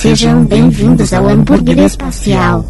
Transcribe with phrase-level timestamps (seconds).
[0.00, 2.64] Sejam bem-vindos ao hambúrguer espacial.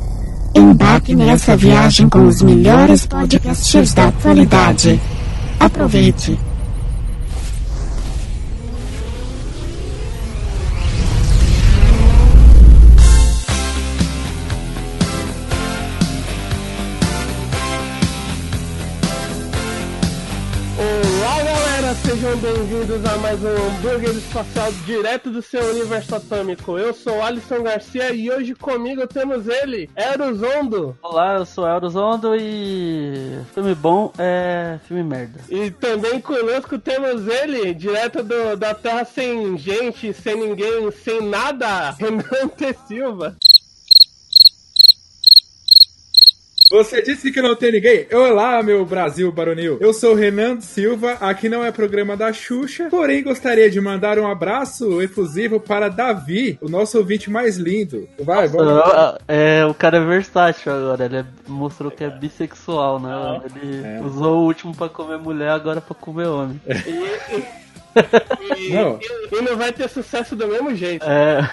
[0.53, 5.01] Embarque nessa viagem com os melhores podcasts da atualidade.
[5.61, 6.37] Aproveite!
[22.41, 26.79] Bem-vindos a mais um hambúrguer espacial direto do seu universo atômico.
[26.79, 30.97] Eu sou Alisson Garcia e hoje comigo temos ele, Eros Ondo.
[31.03, 35.41] Olá, eu sou Eros Ondo e filme bom é filme merda.
[35.51, 41.91] E também conosco temos ele, direto do- da Terra sem gente, sem ninguém, sem nada,
[42.01, 42.75] Renan T.
[42.89, 43.37] Silva.
[46.71, 48.07] Você disse que não tem ninguém?
[48.13, 49.77] Olá, meu Brasil baronil.
[49.81, 54.21] Eu sou o Renan Silva, aqui não é programa da Xuxa, porém gostaria de mandar
[54.21, 58.09] um abraço efusivo para Davi, o nosso ouvinte mais lindo.
[58.21, 58.85] Vai, vamos.
[59.27, 63.41] É, o cara é versátil agora, ele é- mostrou que é bissexual, né?
[63.47, 64.01] Ele É.
[64.03, 66.61] usou o último pra comer mulher, agora pra comer homem.
[67.37, 67.61] E,
[68.73, 68.99] Não.
[69.01, 71.05] e- e não vai ter sucesso do mesmo jeito.
[71.05, 71.51] É.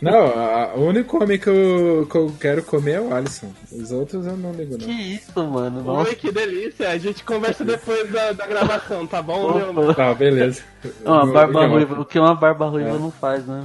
[0.00, 3.52] Não, o único homem que eu, que eu quero comer é o Alisson.
[3.72, 4.94] Os outros eu não ligo, que não.
[4.98, 5.82] isso, mano?
[5.82, 6.10] Nossa.
[6.10, 6.90] Oi, que delícia.
[6.90, 9.70] A gente conversa depois da, da gravação, tá bom, meu?
[9.90, 9.94] Opa.
[9.94, 10.62] Tá, beleza.
[11.04, 13.62] Uma barba Não, ruiva, o que uma barba ruiva não faz, né?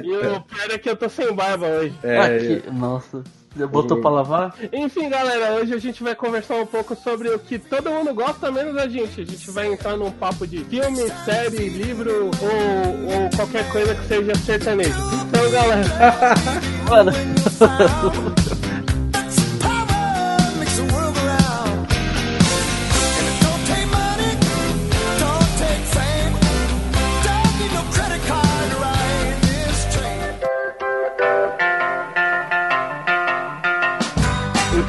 [0.00, 1.94] E o pior é que eu tô sem barba hoje.
[2.02, 3.22] É, Aqui, nossa.
[3.70, 4.54] Botou pra lavar?
[4.72, 8.50] Enfim, galera, hoje a gente vai conversar um pouco sobre o que todo mundo gosta,
[8.50, 9.20] menos a gente.
[9.20, 14.06] A gente vai entrar num papo de filme, série, livro ou, ou qualquer coisa que
[14.06, 14.98] seja sertanejo.
[15.28, 15.84] Então, galera,
[16.90, 17.12] Mano.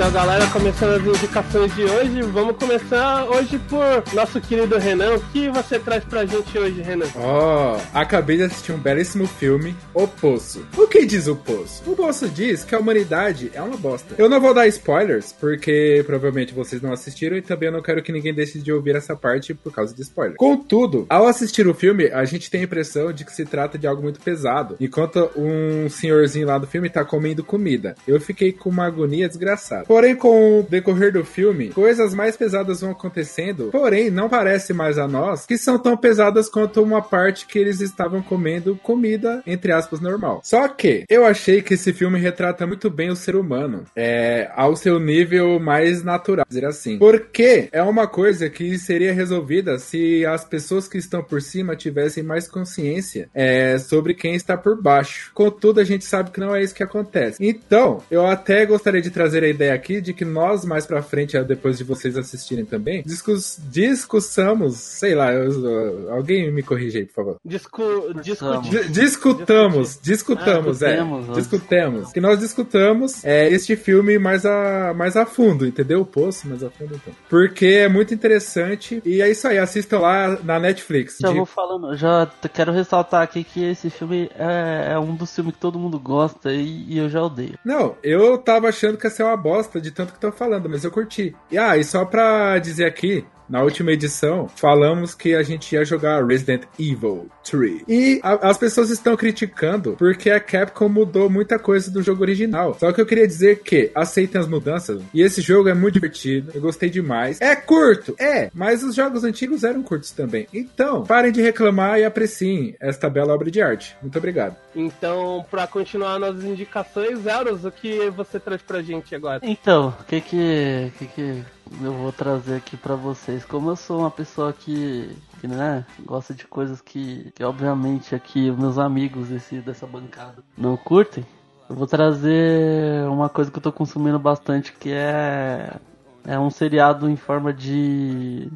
[0.05, 5.15] então, galera, começando as indicações de hoje, vamos começar hoje por nosso querido Renan.
[5.15, 7.07] O que você traz pra gente hoje, Renan?
[7.15, 10.63] Ó, acabei de assistir um belíssimo filme, O Poço.
[10.77, 11.81] O que diz o Poço?
[11.87, 14.13] O Poço diz que a humanidade é uma bosta.
[14.15, 18.03] Eu não vou dar spoilers, porque provavelmente vocês não assistiram e também eu não quero
[18.03, 20.37] que ninguém deixe de ouvir essa parte por causa de spoiler.
[20.37, 23.87] Contudo, ao assistir o filme, a gente tem a impressão de que se trata de
[23.87, 27.95] algo muito pesado, enquanto um senhorzinho lá do filme tá comendo comida.
[28.07, 29.94] Eu fiquei com uma agonia desgraçada.
[29.95, 34.97] Porém, com o decorrer do filme, coisas mais pesadas vão acontecendo, porém, não parece mais
[34.97, 39.71] a nós que são tão pesadas quanto uma parte que eles estavam comendo comida, entre
[39.71, 40.41] aspas, normal.
[40.43, 44.75] Só que eu achei que esse filme retrata muito bem o ser humano, é, ao
[44.75, 46.97] seu nível mais natural, dizer assim.
[46.97, 52.21] Porque é uma coisa que seria resolvida se as pessoas que estão por cima tivessem
[52.21, 55.31] mais consciência é, sobre quem está por baixo.
[55.33, 57.37] Contudo, a gente sabe que não é isso que acontece.
[57.39, 61.37] Então, eu até gostaria de trazer a ideia aqui de que nós, mais pra frente,
[61.43, 67.13] depois de vocês assistirem também, discus, discussamos, sei lá, eu- alguém me corrige aí, por
[67.13, 67.35] favor.
[67.45, 67.83] Discu
[68.21, 68.69] Discussamos.
[68.69, 68.87] discutir.
[68.91, 70.91] Di- discutamos, discutamos, Ah, é.
[70.95, 71.33] discutemos, ó.
[71.33, 72.11] Discutemos.
[72.13, 76.01] Que nós discutamos é, este filme mais a, mais a fundo, entendeu?
[76.01, 77.13] O poço mais a fundo, então.
[77.29, 79.01] Porque é muito interessante.
[79.05, 81.17] E é isso aí, assistam lá na Netflix.
[81.21, 85.33] Já De- vou falando, já quero ressaltar aqui que esse filme é, é um dos
[85.33, 87.57] filmes que todo mundo gosta e, e eu já odeio.
[87.65, 90.83] Não, eu tava achando que ia ser uma bosta de tanto que tô falando, mas
[90.83, 91.35] eu curti.
[91.51, 95.85] E, ah, e só pra dizer aqui, na última edição, falamos que a gente ia
[95.85, 97.83] jogar Resident Evil 3.
[97.87, 102.75] E a- as pessoas estão criticando porque a Capcom mudou muita coisa do jogo original.
[102.79, 105.01] Só que eu queria dizer que aceitem as mudanças.
[105.13, 106.51] E esse jogo é muito divertido.
[106.53, 107.39] Eu gostei demais.
[107.41, 108.15] É curto?
[108.19, 110.47] É, mas os jogos antigos eram curtos também.
[110.53, 113.95] Então, parem de reclamar e apreciem esta bela obra de arte.
[114.01, 114.55] Muito obrigado.
[114.75, 119.39] Então, pra continuar nas indicações, Eros, o que você traz pra gente agora?
[119.43, 121.43] Então, o que que, que que
[121.81, 123.43] eu vou trazer aqui pra vocês?
[123.45, 128.51] Como eu sou uma pessoa que, que né, gosta de coisas que, que obviamente aqui
[128.51, 131.25] meus amigos desse, dessa bancada não curtem,
[131.69, 135.79] eu vou trazer uma coisa que eu tô consumindo bastante, que é
[136.27, 138.49] é um seriado em forma de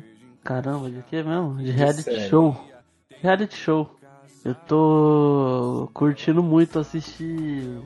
[0.43, 1.57] caramba, de que mesmo?
[1.57, 2.57] De reality show.
[3.21, 3.95] Reality show.
[4.43, 7.79] Eu tô curtindo muito assistir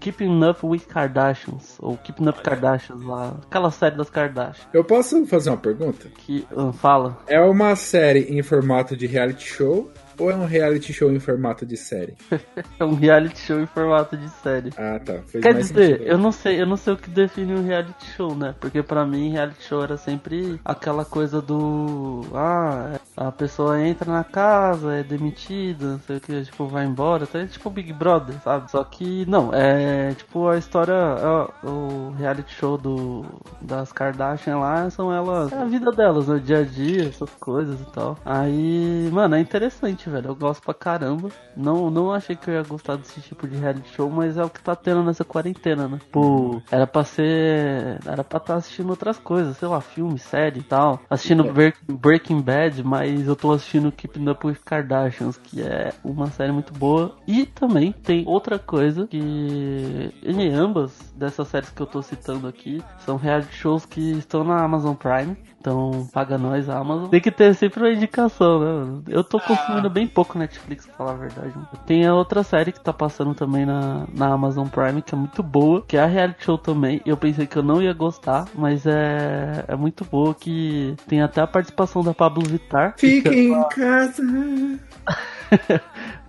[0.00, 5.24] Keeping Up with Kardashians, ou Keeping Up Kardashians lá, aquela série das Kardashians, Eu posso
[5.26, 6.08] fazer uma pergunta?
[6.08, 10.92] que ah, fala, É uma série em formato de reality show ou é um reality
[10.92, 12.14] show em formato de série?
[12.78, 14.70] É um reality show em formato de série.
[14.76, 15.18] Ah, tá.
[15.26, 18.34] Fez Quer dizer, eu não sei, eu não sei o que define um reality show,
[18.34, 18.54] né?
[18.58, 24.24] Porque pra mim reality show era sempre aquela coisa do ah, a pessoa entra na
[24.24, 28.36] casa, é demitida, não sei o que, tipo, vai embora, então é tipo Big Brother,
[28.42, 28.70] sabe?
[28.70, 33.24] Só que não, é tipo a história, é, o reality show do
[33.60, 37.80] das Kardashian lá são elas, é a vida delas, no dia a dia, essas coisas
[37.80, 38.16] e tal.
[38.24, 40.28] Aí, mano, é interessante, velho.
[40.28, 41.28] Eu gosto pra caramba.
[41.56, 44.50] Não, não achei que eu ia gostar desse tipo de reality show, mas é o
[44.50, 45.98] que tá tendo nessa quarentena, né?
[46.12, 47.98] Pô, era pra ser.
[48.06, 51.00] Era pra estar assistindo outras coisas, sei lá, filme, série e tal.
[51.08, 56.26] Assistindo Break- Breaking Bad, mas eu tô assistindo Keeping Up with Kardashians, que é uma
[56.26, 57.16] série muito boa.
[57.26, 60.12] E também tem outra coisa que.
[60.22, 64.62] Em ambas dessas séries que eu tô citando aqui são reality shows que estão na
[64.62, 65.36] Amazon Prime.
[65.60, 67.10] Então, paga nós, a Amazon.
[67.10, 68.66] Tem que ter sempre uma indicação, né?
[68.66, 69.04] mano?
[69.06, 71.52] Eu tô consumindo bem pouco Netflix, pra falar a verdade.
[71.54, 71.68] mano.
[71.84, 75.42] Tem a outra série que tá passando também na, na Amazon Prime, que é muito
[75.42, 77.02] boa, que é a reality show também.
[77.04, 81.42] Eu pensei que eu não ia gostar, mas é, é muito boa, que tem até
[81.42, 82.94] a participação da Pablo Vittar.
[82.96, 84.22] que Fique em casa.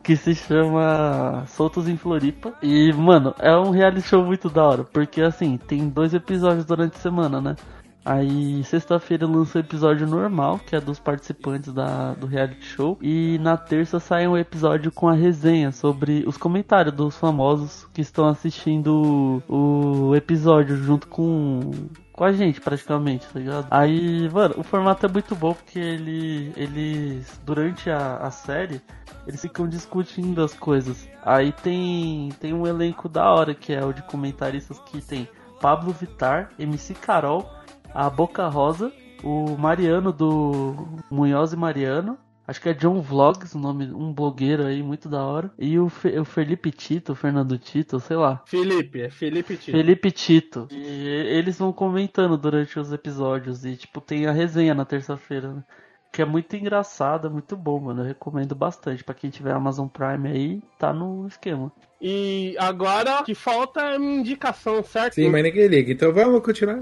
[0.04, 2.54] que se chama Soltos em Floripa.
[2.62, 6.98] E, mano, é um reality show muito da hora, porque assim, tem dois episódios durante
[6.98, 7.56] a semana, né?
[8.03, 12.98] Aí, sexta-feira lança o episódio normal, que é dos participantes da, do reality show.
[13.01, 18.01] E na terça sai um episódio com a resenha sobre os comentários dos famosos que
[18.01, 21.71] estão assistindo o, episódio junto com
[22.12, 23.68] com a gente, praticamente, tá ligado?
[23.71, 28.81] Aí, mano, o formato é muito bom porque ele, eles, durante a, a série,
[29.25, 31.07] eles ficam discutindo as coisas.
[31.24, 35.27] Aí tem, tem um elenco da hora, que é o de comentaristas que tem
[35.62, 37.50] Pablo Vittar, MC Carol,
[37.94, 38.92] a Boca Rosa,
[39.24, 40.76] o Mariano do
[41.10, 42.18] Munhoz e Mariano.
[42.48, 45.52] Acho que é John Vlogs, o nome, um blogueiro aí muito da hora.
[45.58, 48.42] E o, Fe- o Felipe Tito, o Fernando Tito, sei lá.
[48.46, 49.72] Felipe, é Felipe Tito.
[49.72, 50.68] Felipe Tito.
[50.72, 53.64] E eles vão comentando durante os episódios.
[53.64, 55.64] E, tipo, tem a resenha na terça-feira, né?
[56.12, 58.02] Que é muito engraçado, é muito bom, mano.
[58.02, 59.02] Eu recomendo bastante.
[59.04, 61.72] Pra quem tiver Amazon Prime aí, tá no esquema.
[62.01, 65.13] E agora o que falta é a minha indicação, certo?
[65.15, 65.92] Sim, mas ninguém liga.
[65.92, 66.80] Então vamos continuar.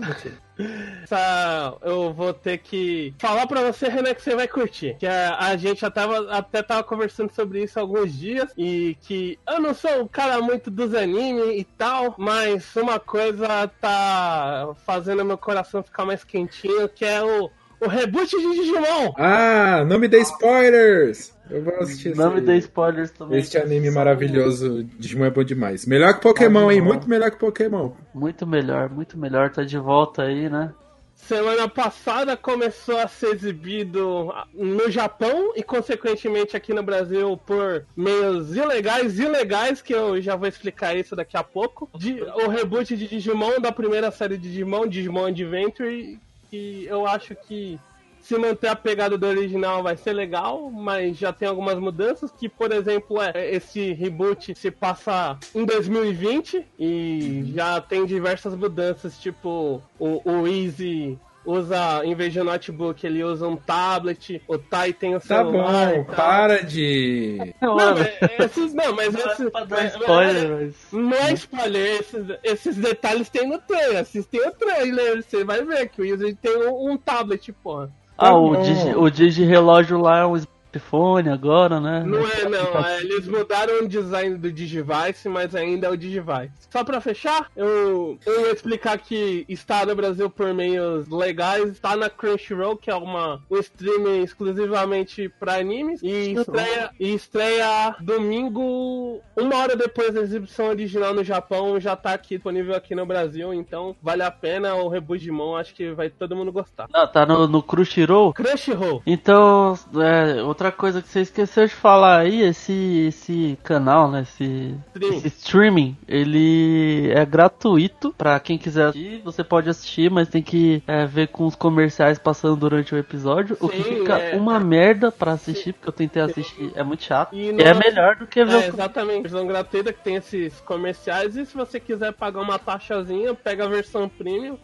[1.04, 4.96] Essa- eu vou ter que falar pra você, Renan, que você vai curtir.
[5.00, 8.52] Que a, a gente já tava, até tava conversando sobre isso há alguns dias.
[8.58, 13.68] E que eu não sou um cara muito dos animes e tal, mas uma coisa
[13.80, 17.50] tá fazendo meu coração ficar mais quentinho, que é o,
[17.82, 19.14] o reboot de Digimon.
[19.18, 21.34] Ah, não me dê spoilers!
[21.50, 23.40] Eu vou assistir Não me esse- dê spoilers também.
[23.40, 25.86] Este anime maravilhoso, Digimon é bom demais.
[25.86, 26.78] Melhor que Pokémon, hein?
[26.78, 26.88] Digimon.
[26.90, 27.92] Muito melhor que Pokémon.
[28.14, 29.50] Muito melhor, muito melhor.
[29.50, 30.72] Tá de volta aí, né?
[31.16, 38.56] Semana passada começou a ser exibido no Japão e, consequentemente, aqui no Brasil por meios
[38.56, 41.90] ilegais, ilegais, que eu já vou explicar isso daqui a pouco.
[41.98, 46.18] De- o reboot de Digimon, da primeira série de Digimon, Digimon Adventure,
[46.50, 47.80] que eu acho que
[48.22, 52.50] se manter a pegada do original vai ser legal, mas já tem algumas mudanças, que,
[52.50, 59.82] por exemplo, é esse reboot se passa em 2020 e já tem diversas mudanças, tipo
[59.98, 61.18] o, o Easy
[61.50, 65.94] usa, em vez de notebook, ele usa um tablet, o Tai tem o Tá celular.
[65.94, 66.16] bom, e tal.
[66.16, 67.54] para de.
[67.62, 70.76] Não, Mano, mas esses, não, mas esses, mas- spoiler, mas...
[70.92, 74.00] não é spoiler, esses, esses detalhes tem no trailer.
[74.02, 77.90] Assistem o trailer, você vai ver que o Easy tem um, um tablet, porra.
[78.18, 78.62] Ah, o bom.
[78.62, 80.36] Digi, o Digi relógio lá é um
[80.70, 82.04] smartphone agora, né?
[82.06, 82.86] Não é, não.
[82.86, 86.52] é, eles mudaram o design do Digivice, mas ainda é o Digivice.
[86.70, 91.96] Só pra fechar, eu, eu ia explicar que está no Brasil por meios legais, está
[91.96, 99.22] na Crunchyroll, que é uma, um streaming exclusivamente pra animes, e estreia, e estreia domingo,
[99.36, 103.54] uma hora depois da exibição original no Japão, já tá aqui disponível aqui no Brasil,
[103.54, 104.90] então vale a pena o
[105.32, 106.88] mão, acho que vai todo mundo gostar.
[106.92, 108.34] Não, tá no, no Crunchyroll?
[108.34, 109.02] Crunchyroll.
[109.06, 114.76] Então, é, outra coisa que você esqueceu de falar aí, esse, esse canal, né, esse,
[115.02, 120.84] esse streaming, ele é gratuito pra quem quiser assistir, você pode assistir, mas tem que
[120.86, 124.36] é, ver com os comerciais passando durante o episódio, o que Sim, fica é.
[124.36, 127.74] uma merda pra assistir, porque eu tentei assistir, é muito chato, E e, no- é
[127.74, 129.22] melhor do que ver É, os exatamente.
[129.24, 131.38] Versão gratuita que tem esses comerciais.
[131.38, 134.58] E se você quiser pagar uma taxazinha, pega a versão premium.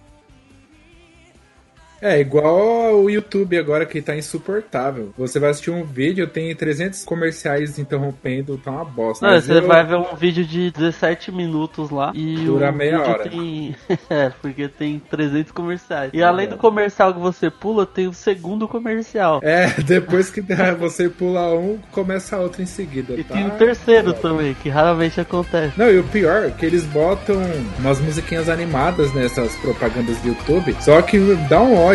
[2.05, 5.11] É, igual o YouTube agora que tá insuportável.
[5.17, 9.25] Você vai assistir um vídeo, tem 300 comerciais interrompendo, tá uma bosta.
[9.25, 13.01] Não, Mas você eu- vai ver um vídeo de 17 minutos lá e Dura meia
[13.01, 13.27] hora.
[13.27, 13.75] tem.
[14.07, 16.11] é, porque tem 300 comerciais.
[16.13, 19.39] E além do comercial que você pula, tem o segundo comercial.
[19.41, 20.43] É, depois que
[20.77, 23.15] você pula um, começa outro em seguida.
[23.15, 23.33] E tá?
[23.33, 25.73] tem o terceiro também, que raramente acontece.
[25.75, 27.41] Não, e o pior é que eles botam
[27.79, 31.17] umas musiquinhas animadas nessas propagandas do YouTube, só que
[31.49, 31.94] dá um ódio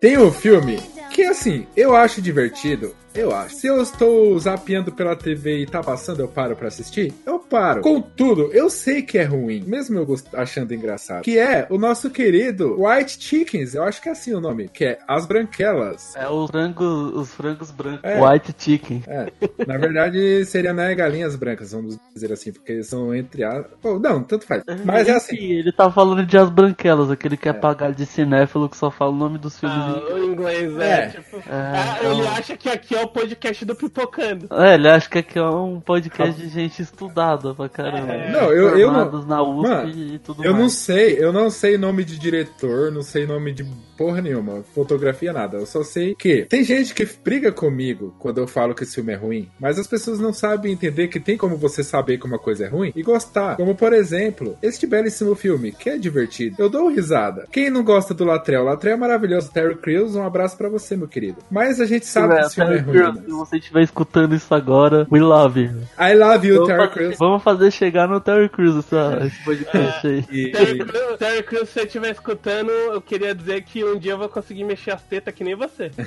[0.00, 0.78] Tem um filme
[1.10, 2.94] que, assim, eu acho divertido.
[3.18, 3.56] Eu acho.
[3.56, 7.12] Se eu estou zapeando pela TV e tá passando, eu paro pra assistir?
[7.26, 7.80] Eu paro.
[7.80, 11.22] Contudo, eu sei que é ruim, mesmo eu achando engraçado.
[11.22, 13.74] Que é o nosso querido White Chickens.
[13.74, 14.68] Eu acho que é assim o nome.
[14.68, 16.14] Que é As Branquelas.
[16.16, 18.00] É os frangos, os frangos brancos.
[18.04, 18.20] É.
[18.22, 19.02] White chicken.
[19.06, 19.32] É,
[19.66, 23.64] na verdade seria né, galinhas brancas, vamos dizer assim, porque são entre as.
[23.82, 24.62] Oh, não, tanto faz.
[24.84, 25.34] Mas é assim.
[25.34, 28.90] Enfim, ele tá falando de As Branquelas, aquele que é pagar de cinéfilo que só
[28.90, 29.76] fala o nome dos filmes.
[29.78, 31.06] Ah, em- o inglês é, É.
[31.08, 31.36] tipo.
[31.36, 34.46] É, ah, então- Ele acha que aqui é o podcast do Pipocando.
[34.52, 38.12] É, ele acha que aqui é um podcast de gente estudada pra caramba.
[38.12, 38.30] É.
[38.30, 40.62] Não, eu- eu não- na USP Mano, e tudo Eu mais.
[40.62, 43.64] não sei, eu não sei nome de diretor, não sei nome de
[43.98, 45.58] porra nenhuma, fotografia nada.
[45.58, 49.12] Eu só sei que tem gente que briga comigo quando eu falo que esse filme
[49.12, 52.38] é ruim, mas as pessoas não sabem entender que tem como você saber que uma
[52.38, 53.56] coisa é ruim e gostar.
[53.56, 56.56] Como por exemplo, este belíssimo filme, que é divertido.
[56.58, 57.46] Eu dou risada.
[57.50, 58.64] Quem não gosta do Latrell?
[58.64, 59.50] Latrell é maravilhoso.
[59.52, 61.38] Terry Crews, um abraço pra você, meu querido.
[61.50, 62.98] Mas a gente sabe que É, esse filme é Terry ruim.
[63.00, 63.22] Crews, né?
[63.24, 65.70] se você estiver escutando isso agora, we love you.
[65.98, 67.16] I love you, Vamos Terry Crews.
[67.18, 70.24] vamos fazer chegar no Terry Crews essa, esse podcast aí.
[70.30, 74.12] E- Terry Crews, Terry Crews, se você estiver escutando, eu queria dizer que um dia
[74.12, 75.90] eu vou conseguir mexer as tetas que nem você.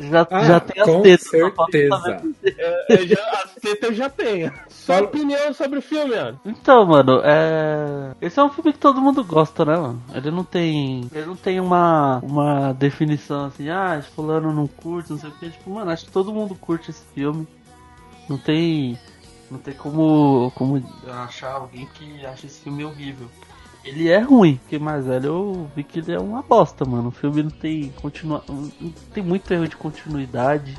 [0.00, 1.26] Já, Ah, já tem as com tetas.
[1.28, 2.22] falta certeza.
[2.88, 4.52] Eu- eu já- as tetas eu já tenho.
[4.68, 6.34] Sua opinião sobre o filme, ó.
[6.44, 8.12] Então, mano, é.
[8.20, 10.00] Esse é um filme que todo mundo gosta, né, mano?
[10.14, 11.08] Ele não tem.
[11.12, 15.32] Ele não tem uma, uma definição assim, ah, esse fulano não curte, não sei o
[15.32, 15.50] que.
[15.50, 17.44] Tipo, mano, acho que todo mundo curte esse filme.
[18.28, 18.96] Não tem.
[19.50, 20.52] Não tem como.
[20.54, 20.80] como
[21.24, 23.26] achar alguém que acha esse filme horrível.
[23.84, 27.08] Ele é ruim, porque mais velho eu vi que ele é uma bosta, mano.
[27.08, 28.42] O filme não tem continua...
[28.48, 30.76] não tem muito erro de continuidade.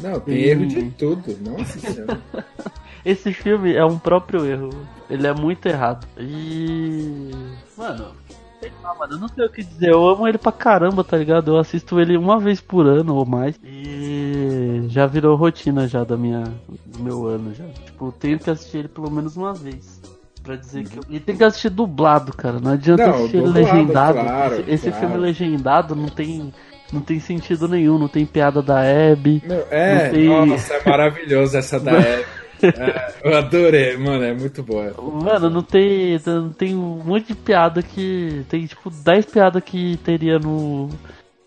[0.00, 0.42] Não, tem Sim.
[0.42, 1.36] erro de tudo.
[1.40, 2.20] Nossa senhora.
[3.04, 4.70] Esse filme é um próprio erro.
[5.10, 6.06] Ele é muito errado.
[6.16, 7.30] E.
[7.76, 8.12] Mano,
[8.60, 9.90] sei lá, mano, eu não sei o que dizer.
[9.90, 11.50] Eu amo ele pra caramba, tá ligado?
[11.50, 13.58] Eu assisto ele uma vez por ano ou mais.
[13.64, 16.44] E já virou rotina já da minha,
[16.86, 17.66] do meu ano já.
[17.66, 20.00] Tipo, eu tenho que assistir ele pelo menos uma vez.
[20.42, 21.02] Pra dizer que eu...
[21.08, 22.58] E tem que assistir dublado, cara.
[22.58, 24.18] Não adianta Não, assistir dublado, legendado.
[24.20, 25.06] claro, esse esse claro.
[25.06, 26.52] filme legendado não tem.
[26.92, 29.42] Não tem sentido nenhum, não tem piada da Abby.
[29.70, 32.24] É, Não tem- nossa, é maravilhoso essa da Eve.
[32.62, 34.92] É, eu adorei, mano, é muito boa.
[35.00, 38.44] Mano, não tem, não tem um monte de piada que.
[38.48, 40.90] Tem tipo 10 piadas que teria no,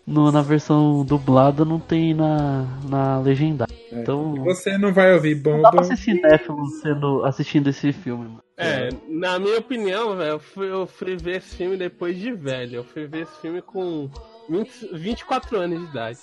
[0.06, 0.32] no.
[0.32, 3.72] na versão dublada, não tem na, na legendada.
[3.92, 4.34] Então.
[4.44, 5.70] Você não vai ouvir Não dá bomba.
[5.70, 8.40] pra ser cinéfilo sendo, assistindo esse filme, mano.
[8.56, 12.76] É, na minha opinião, velho, eu fui, eu fui ver esse filme depois de velho.
[12.76, 14.10] Eu fui ver esse filme com
[14.48, 16.18] 20, 24 anos de idade.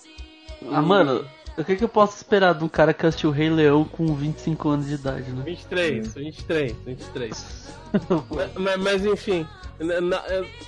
[0.71, 1.25] Ah, mano,
[1.57, 4.69] o que, que eu posso esperar de um cara que assistiu Rei Leão com 25
[4.69, 5.43] anos de idade, né?
[5.43, 7.73] 23, 23, 23.
[8.57, 9.45] mas, mas, enfim,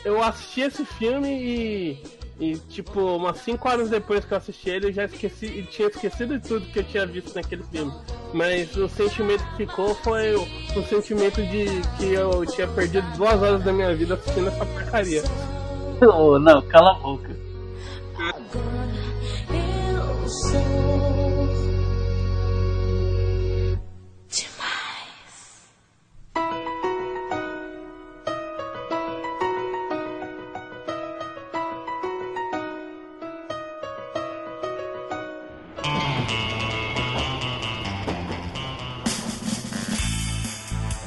[0.04, 2.04] eu assisti esse filme e,
[2.40, 5.88] e, tipo, umas 5 horas depois que eu assisti ele, eu já esqueci, e tinha
[5.88, 7.94] esquecido de tudo que eu tinha visto naquele filme.
[8.34, 11.66] Mas o sentimento que ficou foi o, o sentimento de
[11.98, 15.24] que eu tinha perdido duas horas da minha vida assistindo essa porcaria.
[16.02, 17.36] Oh, não, cala a boca.
[19.50, 21.55] Eu sou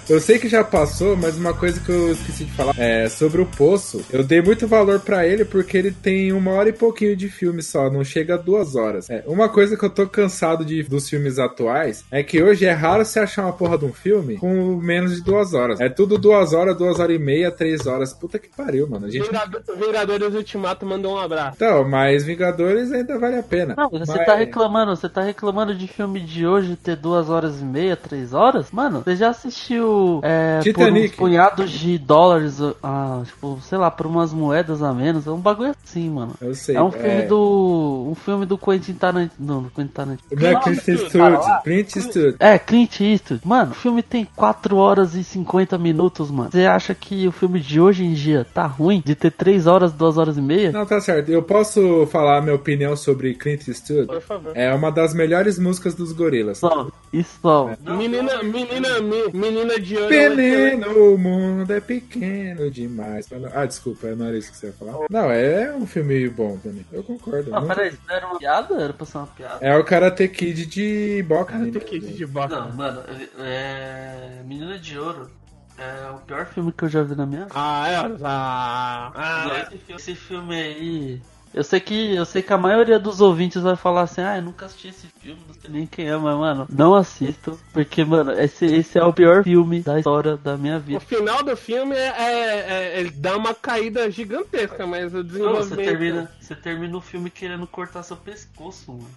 [0.08, 3.42] Eu sei que já passou, mas uma coisa que eu esqueci de falar é sobre
[3.42, 4.00] o Poço.
[4.10, 7.62] Eu dei muito valor pra ele porque ele tem uma hora e pouquinho de filme
[7.62, 9.10] só, não chega a duas horas.
[9.10, 12.72] É, uma coisa que eu tô cansado de, dos filmes atuais é que hoje é
[12.72, 15.78] raro você achar uma porra de um filme com menos de duas horas.
[15.78, 18.14] É tudo duas horas, duas horas e meia, três horas.
[18.14, 19.06] Puta que pariu, mano.
[19.06, 19.26] A gente...
[19.26, 21.56] Vingado- Vingadores Ultimato mandou um abraço.
[21.56, 23.74] Então, mas Vingadores ainda vale a pena.
[23.76, 27.60] Não, você Mas- tá reclamando, você tá reclamando de filme de hoje ter duas horas
[27.60, 28.70] e meia, três horas?
[28.70, 31.06] Mano, você já assistiu é, por Titanic.
[31.12, 35.26] uns punhados de dólares, ah, tipo, sei lá, por umas moedas a menos?
[35.26, 36.32] É um bagulho assim, mano.
[36.40, 36.76] Eu sei.
[36.76, 38.06] É um filme do.
[38.10, 39.30] Um filme do Quentin Tarantino.
[39.38, 40.18] Não, do Quentin Tarantino.
[40.30, 41.62] Não é Clint Eastwood.
[41.64, 42.36] Clint Eastwood.
[42.38, 43.42] É, Clint Eastwood.
[43.46, 46.50] Mano, o filme tem 4 horas e 50 minutos, mano.
[46.50, 49.92] Você acha que o filme de hoje em dia tá ruim de ter 3 horas,
[49.92, 50.72] 2 horas e meia?
[50.72, 51.28] Não, tá certo.
[51.30, 54.06] Eu posso falar minha opinião sobre Clint Eastwood?
[54.06, 54.52] Por favor.
[54.54, 56.58] É uma das melhores músicas dos gorilas.
[56.58, 57.70] Só, isso só.
[57.96, 63.28] Menina, menina, mi- menina excelente- Pequeno, o mundo é pequeno demais.
[63.54, 64.94] Ah, desculpa, não era isso que você ia falar.
[65.10, 66.84] Não, é um filme bom também.
[66.92, 67.50] Eu concordo.
[67.50, 67.74] Não, muito.
[67.74, 68.74] peraí, isso era uma piada?
[68.82, 69.58] Era pra ser uma piada?
[69.60, 71.56] É o Karate Kid de boca.
[71.56, 71.70] né?
[71.70, 72.48] Tem que ir de boca.
[72.48, 73.02] Não, mano,
[73.38, 74.42] é.
[74.44, 75.30] Menina de Ouro
[75.78, 77.54] é o pior filme que eu já vi na minha vida.
[77.54, 77.96] Ah, é.
[78.24, 81.22] Ah, ah, Esse filme- Esse filme aí.
[81.54, 84.42] Eu sei que eu sei que a maioria dos ouvintes vai falar assim, ah, eu
[84.42, 88.32] nunca assisti esse filme, não sei nem quem é, mas mano, não assisto, porque, mano,
[88.32, 91.00] esse, esse é o pior filme da história da minha O vida.
[91.00, 95.28] final do filme é, é- é- ele dá uma caída gigantesca, mas o Não, você
[95.28, 95.76] desenvolvimento.
[95.86, 99.08] termina, você termina o filme querendo cortar seu pescoço, mano.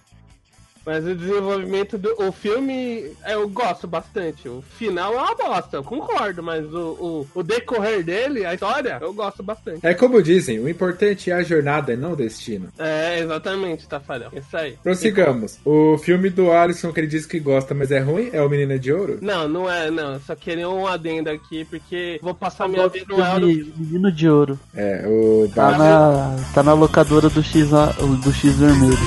[0.85, 4.47] Mas o desenvolvimento do o filme eu gosto bastante.
[4.47, 8.97] O final é uma bosta, eu concordo, mas o, o, o decorrer dele, a história,
[9.01, 9.85] eu gosto bastante.
[9.85, 12.69] É como dizem, o importante é a jornada e não o destino.
[12.77, 14.31] É, exatamente, Tafarel.
[14.33, 14.77] Isso aí.
[14.83, 15.59] Prossigamos.
[15.65, 18.77] O filme do Alisson que ele diz que gosta, mas é ruim, é o Menina
[18.77, 19.19] de Ouro?
[19.21, 20.19] Não, não é, não.
[20.21, 23.47] Só queria um adendo aqui, porque vou passar minha vida no Euro.
[23.77, 24.59] Menino de Ouro.
[24.75, 25.77] É, o Tá da...
[25.77, 28.97] na, tá na locadora do X, do X vermelho.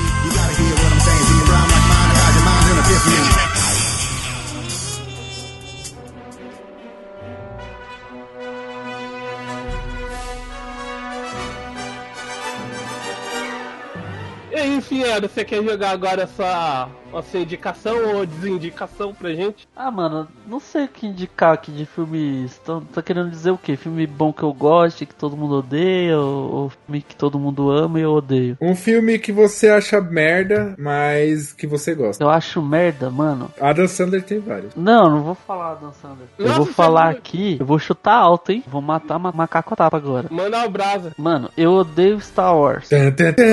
[15.14, 19.66] Euro, você quer jogar agora sua, a sua indicação ou desindicação pra gente?
[19.76, 22.58] Ah, mano, não sei o que indicar aqui de filmes.
[22.58, 23.76] Tá, tá querendo dizer o quê?
[23.76, 27.70] Filme bom que eu goste, que todo mundo odeia, ou, ou filme que todo mundo
[27.70, 28.56] ama e eu odeio?
[28.60, 32.22] Um filme que você acha merda, mas que você gosta.
[32.22, 33.50] Eu acho merda, mano.
[33.60, 34.74] Adam Sandler tem vários.
[34.74, 36.28] Não, não vou falar, Dan Sandler.
[36.38, 38.62] Eu Nossa, vou falar aqui, eu vou chutar alto, hein?
[38.66, 40.28] Vou matar ma macaco a tapa agora.
[40.30, 41.12] Manda o brasa.
[41.16, 42.88] Mano, eu odeio Star Wars.
[42.88, 43.44] Tan, tan, tan.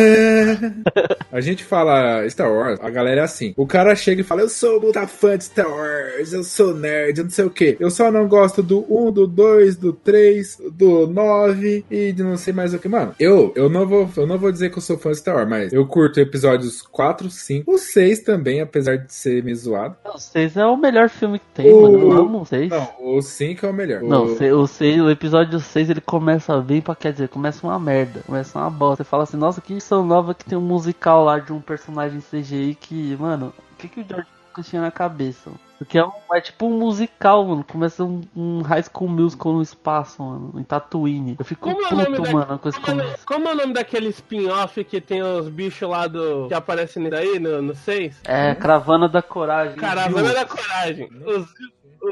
[1.31, 3.50] A gente fala Star Wars, a galera é assim.
[3.57, 7.17] O cara chega e fala: Eu sou muito fã de Star Wars, eu sou nerd,
[7.19, 7.77] eu não sei o que.
[7.79, 12.37] Eu só não gosto do 1, do 2, do 3, do 9 e de não
[12.37, 12.87] sei mais o que.
[12.87, 15.35] Mano, eu, eu, não vou, eu não vou dizer que eu sou fã de Star
[15.35, 19.95] Wars, mas eu curto episódios 4, 5, o 6 também, apesar de ser meio zoado.
[20.05, 21.99] Não, o 6 é o melhor filme que tem, O- mano.
[21.99, 22.69] Eu amo o 6.
[22.69, 24.01] Não, o 5 é o melhor.
[24.03, 24.33] Não, o...
[24.33, 27.79] o, se- o, seis- o episódio 6 ele começa bem pra quer dizer, começa uma
[27.79, 29.03] merda, começa uma bosta.
[29.03, 32.19] Você fala assim, nossa, que edição nova que tem um musical lá de um personagem
[32.21, 35.49] CGI que, mano, o que, que o George Lucas tinha na cabeça?
[35.49, 35.59] mano?
[35.77, 37.63] Porque é, um- é tipo um musical, mano.
[37.63, 41.35] Começa um, um High School Musical no espaço, mano, em Tatooine.
[41.39, 43.73] Eu fico Como é puto, da- mano, com esse Como, é- como é o nome
[43.73, 46.47] daquele spin-off que tem os bichos lá do.
[46.47, 48.21] que aparecem nisso aí, no, no 6?
[48.25, 49.75] É, Caravana da Coragem.
[49.75, 51.09] Caravana da Coragem.
[51.25, 51.47] Os,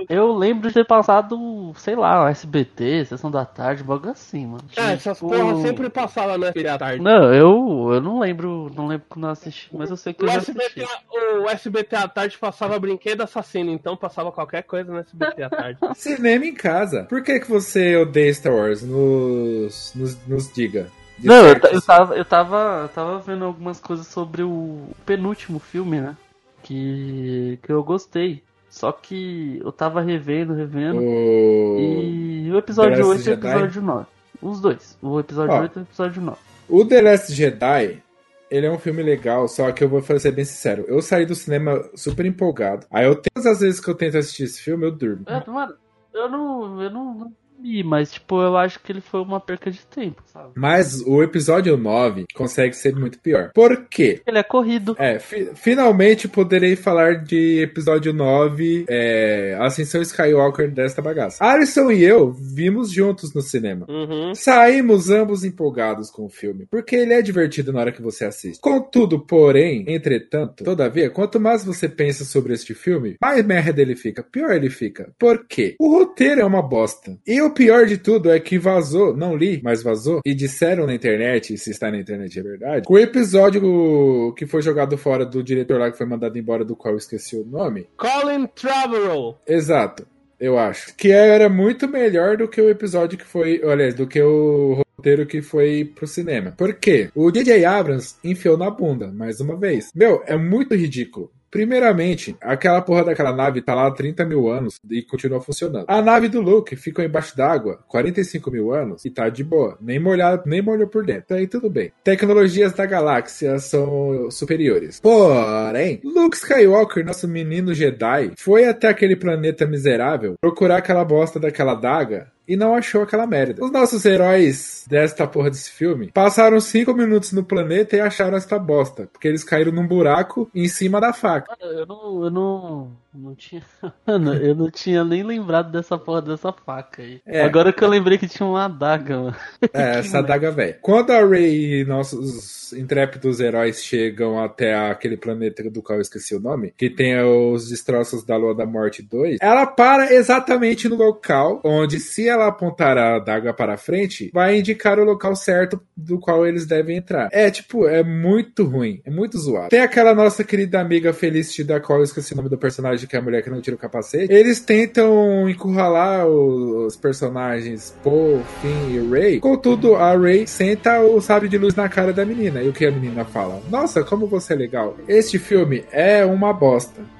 [0.09, 4.63] Eu lembro de ter passado, sei lá, o SBT, Sessão da Tarde, bagulho assim, mano.
[4.77, 7.03] é, essas Tipo, porra sempre passavam na filha à tarde.
[7.03, 10.27] Não, eu, eu não lembro, não lembro quando eu assisti, mas eu sei que O
[10.27, 11.05] eu já SBT, assisti.
[11.41, 15.79] o SBT à tarde passava brinquedo assassino, então passava qualquer coisa no SBT à tarde.
[15.95, 17.03] Cinema em casa.
[17.09, 18.83] Por que, que você odeia Star Wars?
[18.83, 20.87] Nos, nos, nos diga.
[21.21, 25.99] Não, eu, eu tava, eu tava, eu tava vendo algumas coisas sobre o penúltimo filme,
[25.99, 26.15] né?
[26.63, 28.43] Que, que eu gostei.
[28.69, 30.99] Só que eu tava revendo, revendo.
[30.99, 31.77] O...
[31.79, 34.05] E o episódio The Last 8 e o episódio 9.
[34.41, 34.97] Os dois.
[35.01, 35.61] O episódio Ó.
[35.61, 36.37] 8 e o episódio 9.
[36.69, 38.03] o The Last Jedi,
[38.49, 40.85] ele é um filme legal, só que eu vou ser bem sincero.
[40.87, 42.85] Eu saí do cinema super empolgado.
[42.91, 45.23] Aí eu, todas as vezes que eu tento assistir esse filme, eu durmo.
[45.25, 45.75] É, mano,
[46.13, 49.79] eu não, eu não, vi, mas, tipo, eu acho que ele foi uma perca de
[49.85, 50.49] tempo, sabe?
[50.55, 53.51] Mas o episódio 9 consegue ser muito pior.
[53.53, 54.21] Por quê?
[54.25, 54.95] Ele é corrido.
[54.99, 61.43] É, fi- finalmente poderei falar de episódio 9, é, Ascensão Skywalker desta bagaça.
[61.43, 63.85] Alisson e eu vimos juntos no cinema.
[63.89, 64.33] Uhum.
[64.35, 68.59] Saímos ambos empolgados com o filme, porque ele é divertido na hora que você assiste.
[68.61, 74.23] Contudo, porém, entretanto, todavia, quanto mais você pensa sobre este filme, mais merda ele fica,
[74.23, 75.11] pior ele fica.
[75.19, 75.75] Por quê?
[75.79, 77.17] O roteiro é uma bosta.
[77.25, 80.93] E o pior de tudo é que vazou, não li, mas vazou, e disseram na
[80.93, 85.25] internet, e se está na internet é verdade, que o episódio que foi jogado fora
[85.25, 89.37] do diretor lá que foi mandado embora, do qual eu esqueci o nome, Colin Trevorrow.
[89.47, 90.05] Exato,
[90.39, 90.95] eu acho.
[90.95, 93.61] Que era muito melhor do que o episódio que foi.
[93.63, 96.53] Olha, do que o roteiro que foi pro cinema.
[96.57, 97.09] Por quê?
[97.13, 99.89] O DJ Abrams enfiou na bunda, mais uma vez.
[99.93, 101.31] Meu, é muito ridículo.
[101.51, 105.85] Primeiramente, aquela porra daquela nave tá lá há 30 mil anos e continua funcionando.
[105.87, 109.77] A nave do Luke ficou embaixo d'água 45 mil anos e tá de boa.
[109.81, 111.23] Nem molhado, nem molhou por dentro.
[111.25, 111.91] Então aí tudo bem.
[112.03, 114.99] Tecnologias da galáxia são superiores.
[114.99, 121.75] Porém, Luke Skywalker, nosso menino Jedi, foi até aquele planeta miserável procurar aquela bosta daquela
[121.75, 123.63] daga e não achou aquela merda.
[123.63, 128.57] Os nossos heróis desta porra desse filme passaram cinco minutos no planeta e acharam esta
[128.57, 131.55] bosta, porque eles caíram num buraco em cima da faca.
[131.61, 133.61] Eu não, eu não, não tinha,
[134.05, 137.21] mano, eu não tinha nem lembrado dessa porra dessa faca aí.
[137.25, 137.41] É.
[137.41, 139.35] Agora que eu lembrei que tinha uma adaga, mano.
[139.73, 140.77] É, essa daga velha.
[140.81, 146.35] Quando a Rey e nossos intrépidos heróis chegam até aquele planeta do qual eu esqueci
[146.35, 150.95] o nome, que tem os destroços da Lua da Morte 2, ela para exatamente no
[150.95, 156.19] local onde, se ela apontar a adaga para frente, vai indicar o local certo do
[156.19, 157.29] qual eles devem entrar.
[157.31, 159.69] É, tipo, é muito ruim, é muito zoado.
[159.69, 163.15] Tem aquela nossa querida amiga Felicity, da qual eu esqueci o nome do personagem, que
[163.15, 164.31] é a mulher que não tira o capacete.
[164.31, 169.39] Eles tentam encurralar os personagens Poe, Finn e Ray.
[169.39, 172.61] Contudo, a Ray senta o sabre de luz na cara da menina.
[172.61, 173.61] E o que a menina fala?
[173.69, 174.97] Nossa, como você é legal.
[175.07, 177.18] Este filme é uma bosta.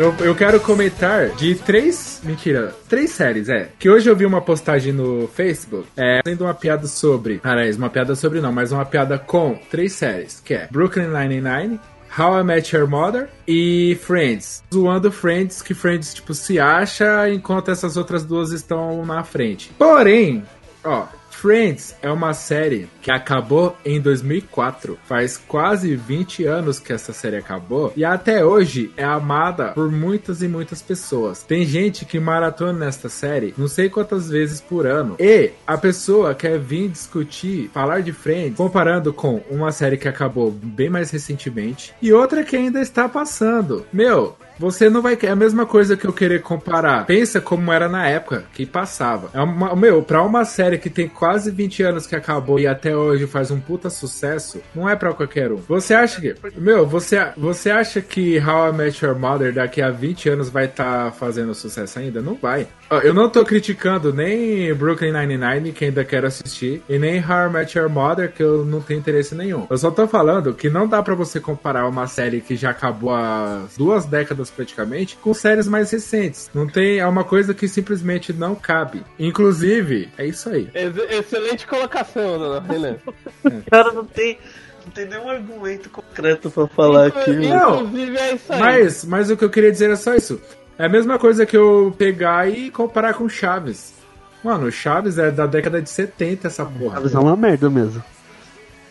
[0.00, 2.22] Eu, eu quero comentar de três.
[2.24, 3.68] Mentira, três séries, é.
[3.78, 5.86] Que hoje eu vi uma postagem no Facebook.
[5.94, 7.38] É, uma piada sobre.
[7.44, 10.40] Aliás, uma piada sobre não, mas uma piada com três séries.
[10.42, 11.78] Que é Brooklyn Nine-Nine.
[12.18, 14.64] How I Met Your Mother e Friends.
[14.72, 19.70] Zoando Friends, que Friends, tipo, se acha enquanto essas outras duas estão na frente.
[19.76, 20.42] Porém,
[20.82, 21.04] ó,
[21.40, 24.98] Friends é uma série que acabou em 2004.
[25.06, 30.42] Faz quase 20 anos que essa série acabou e até hoje é amada por muitas
[30.42, 31.42] e muitas pessoas.
[31.42, 35.16] Tem gente que maratona nesta série não sei quantas vezes por ano.
[35.18, 40.50] E a pessoa quer vir discutir, falar de Friends, comparando com uma série que acabou
[40.50, 43.86] bem mais recentemente e outra que ainda está passando.
[43.90, 45.18] Meu, você não vai.
[45.22, 47.06] É a mesma coisa que eu querer comparar.
[47.06, 49.30] Pensa como era na época que passava.
[49.32, 52.94] É uma, meu, pra uma série que tem quase 20 anos que acabou e até
[52.94, 55.56] hoje faz um puta sucesso, não é pra qualquer um.
[55.56, 56.34] Você acha que.
[56.56, 60.66] Meu, você, você acha que How I Met Your Mother daqui a 20 anos vai
[60.66, 62.20] estar fazendo sucesso ainda?
[62.20, 62.68] Não vai.
[63.02, 67.52] Eu não tô criticando nem Brooklyn Nine-Nine, que ainda quero assistir, e nem How I
[67.52, 69.66] Met Your Mother, que eu não tenho interesse nenhum.
[69.70, 73.14] Eu só tô falando que não dá pra você comparar uma série que já acabou
[73.14, 76.50] há duas décadas praticamente com séries mais recentes.
[76.54, 79.02] Não tem, é uma coisa que simplesmente não cabe.
[79.18, 80.68] Inclusive, é isso aí.
[80.74, 82.96] Ex- excelente colocação, dona Renan.
[83.70, 84.38] Cara, não tem,
[84.84, 87.30] não tem nenhum argumento concreto pra falar aqui.
[87.32, 87.82] Não.
[87.84, 88.58] Inclusive é isso aí.
[88.58, 90.40] Mas, mas o que eu queria dizer é só isso.
[90.78, 93.94] É a mesma coisa que eu pegar e comparar com Chaves.
[94.42, 96.94] Mano, Chaves é da década de 70 essa porra.
[96.96, 98.02] Chaves é uma merda mesmo.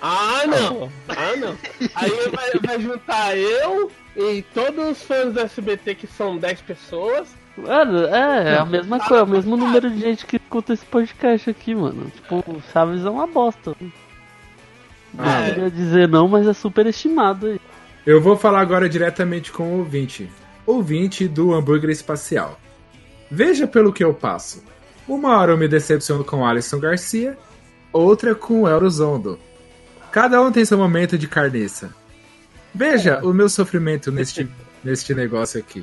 [0.01, 0.91] Ah, não.
[1.09, 1.57] Ah, não.
[1.95, 7.27] Aí vai, vai juntar eu e todos os fãs do SBT, que são 10 pessoas.
[7.57, 10.85] Mano, é, é a mesma coisa, é o mesmo número de gente que escuta esse
[10.85, 12.09] podcast aqui, mano.
[12.15, 13.75] Tipo, Chaves é uma bosta.
[15.13, 15.49] Não Ah, é.
[15.53, 17.59] queria dizer não, mas é super estimado aí.
[18.05, 20.29] Eu vou falar agora diretamente com o ouvinte.
[20.65, 22.57] Ouvinte do hambúrguer espacial.
[23.29, 24.63] Veja pelo que eu passo.
[25.07, 27.37] Uma hora eu me decepciono com Alisson Garcia,
[27.91, 29.37] outra com Eurozondo.
[30.19, 31.91] Cada um tem seu momento de carniça.
[32.75, 34.49] Veja o meu sofrimento neste,
[34.83, 35.81] neste negócio aqui.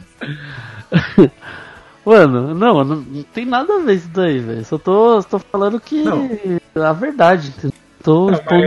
[2.05, 4.63] Mano, não, não, não tem nada a ver isso daí, velho.
[4.67, 6.29] Só tô, tô falando que Não.
[6.85, 7.51] a verdade.
[8.03, 8.63] Tô Não, expondo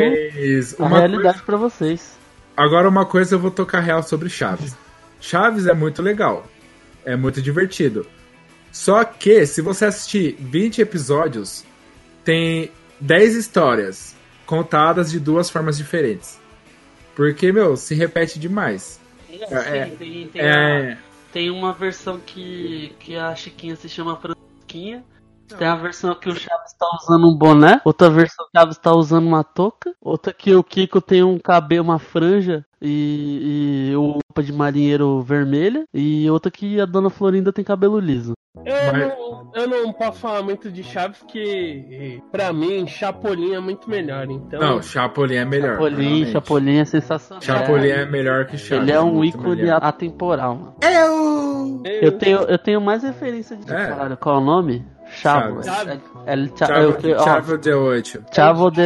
[0.85, 2.17] a realidade coisa- pra vocês.
[2.57, 4.75] Agora uma coisa eu vou tocar real sobre Chaves.
[5.21, 6.47] Chaves é muito legal.
[7.05, 8.07] É muito divertido.
[8.71, 11.63] Só que, se você assistir 20 episódios,
[12.25, 14.15] tem 10 histórias
[14.49, 16.39] contadas de duas formas diferentes.
[17.15, 18.99] Porque, meu, se repete demais.
[19.31, 20.93] É, Sim, tem, tem, É.
[20.93, 20.97] a-
[21.31, 25.03] tem uma versão que, que a Chiquinha se chama Franquinha.
[25.57, 28.77] Tem a versão que o Chaves tá usando um boné, outra versão que o Chaves
[28.77, 33.95] tá usando uma touca, outra que o Kiko tem um cabelo, uma franja e, e
[33.95, 38.33] o roupa de marinheiro vermelha, e outra que a Dona Florinda tem cabelo liso.
[38.65, 43.59] Eu, Mas- não, eu não posso falar muito de Chaves, que pra mim, Chapolin é
[43.59, 44.29] muito melhor.
[44.29, 45.73] Então, Não, Chapolin é melhor.
[45.75, 46.31] Chapolin, realmente.
[46.31, 47.41] Chapolin é sensacional.
[47.41, 48.83] Chapolin é melhor que Chaves.
[48.83, 49.79] Ele é um ícone melhor.
[49.83, 50.75] atemporal, mano.
[50.81, 53.87] eu, Eu tenho, eu tenho mais referência de É.
[53.87, 54.17] caralho.
[54.17, 54.85] Qual é o nome?
[55.11, 55.63] Chavo.
[55.63, 56.01] Chaves.
[56.25, 58.23] É, é, cha- Chavo, ó, Chavo de Oito.
[58.33, 58.81] Chavo de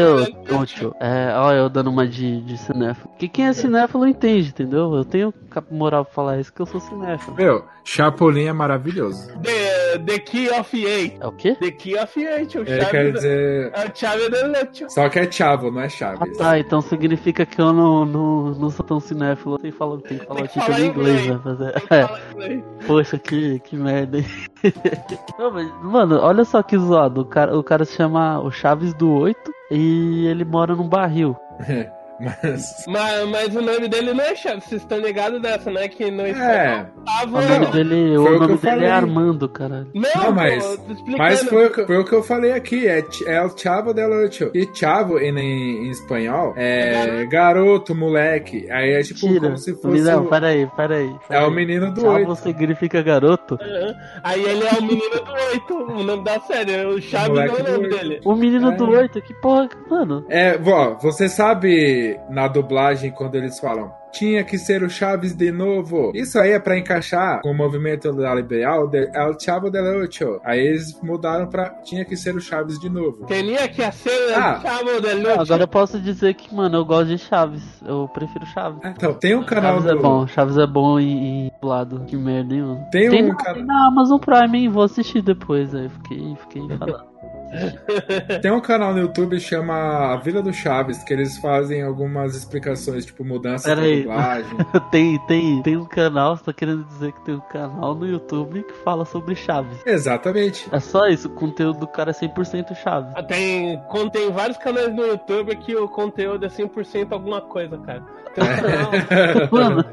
[0.54, 0.96] Ocho.
[1.00, 3.10] É, ó, eu dando uma de, de cinéfilo.
[3.18, 4.94] Que quem é cinéfilo entende, entendeu?
[4.96, 5.34] Eu tenho
[5.72, 7.36] moral pra falar isso que eu sou cinéfilo.
[7.36, 9.28] Meu, Chapolin é maravilhoso.
[9.42, 11.18] The, the Key of Eight.
[11.20, 11.56] É o quê?
[11.60, 12.90] The Key of Eight, o Ele Chaves.
[12.92, 13.72] quer dizer.
[13.74, 14.86] É o Chaves do Leite.
[14.94, 16.38] Só que é Chavo, não é Ah Chaves.
[16.38, 19.58] tá, então significa que eu não, não, não sou tão cinéfilo.
[19.58, 21.30] Tem que falar, tem que falar Tem o que título falar em inglês, inglês.
[21.30, 21.40] né?
[21.44, 21.84] Fazer.
[21.92, 24.26] É, poxa, que, que merda, hein?
[25.40, 27.22] Não, mas, mano, olha só que zoado.
[27.22, 29.38] O cara, o cara se chama o Chaves do 8
[29.72, 31.36] e ele mora num barril.
[32.24, 32.86] Mas.
[32.88, 35.88] Mas, mas o nome dele não é Chaves, vocês estão ligados dessa, né?
[35.88, 36.30] Que no É.
[36.32, 37.42] espanhol O tava.
[37.60, 39.88] nome dele, o o nome dele é Armando, caralho.
[39.94, 40.94] Não, Não, mas- pô.
[41.18, 44.12] Mas foi, o que- foi o que eu falei aqui, é, é o Chavo del
[44.26, 44.52] Ocho.
[44.54, 48.68] E Chavo em, em espanhol é garoto, moleque.
[48.72, 49.42] Aí é tipo Tira.
[49.42, 50.02] como se fosse.
[50.02, 51.16] Não, o- peraí, peraí.
[51.30, 52.36] É o menino do Chavo oito.
[52.38, 53.58] significa garoto?
[53.62, 53.96] Aham.
[54.24, 56.86] Aí ele é o menino do oito, o nome da série.
[56.86, 57.98] O Chaves não moleque é o nome oito.
[57.98, 58.22] dele.
[58.26, 58.76] O menino É.
[58.76, 60.26] do 8, que porra, mano.
[60.30, 65.52] É, ó, você sabe na dublagem quando eles falam tinha que ser o Chaves de
[65.52, 66.12] novo.
[66.14, 70.40] Isso aí é pra encaixar com o movimento da liberal de El Chavo del Ocho.
[70.46, 73.26] Aí eles mudaram pra tinha que ser o Chaves de novo.
[73.26, 74.60] Tinha que ser Ah.
[74.60, 75.42] o Chavo del Ah, Ocho.
[75.42, 77.64] Agora eu posso dizer que, mano, eu gosto de Chaves.
[77.84, 78.80] Eu prefiro Chaves.
[78.86, 82.04] Então, tem um canal Chaves é do- bom, Chaves é bom em, em lado.
[82.06, 82.86] Que merda, hein, mano.
[82.92, 84.70] Tem tem, um tem na Amazon Prime, hein?
[84.70, 85.74] Vou assistir depois.
[85.74, 87.13] Aí fiquei, fiquei falando.
[88.42, 92.36] Tem um canal no YouTube que chama A Vila do Chaves, que eles fazem algumas
[92.36, 94.58] explicações, tipo mudança Pera de dublagem.
[94.92, 98.64] tem, tem, tem um canal, você tá querendo dizer que tem um canal no YouTube
[98.64, 99.78] que fala sobre Chaves.
[99.86, 100.68] Exatamente.
[100.72, 103.12] É só isso, o conteúdo do cara é 100% Chaves.
[103.16, 103.80] Ah, Tem,
[104.12, 108.04] tem vários canais no YouTube que o conteúdo é 100% alguma coisa, cara.
[108.34, 109.86] Tem um canal- Mano,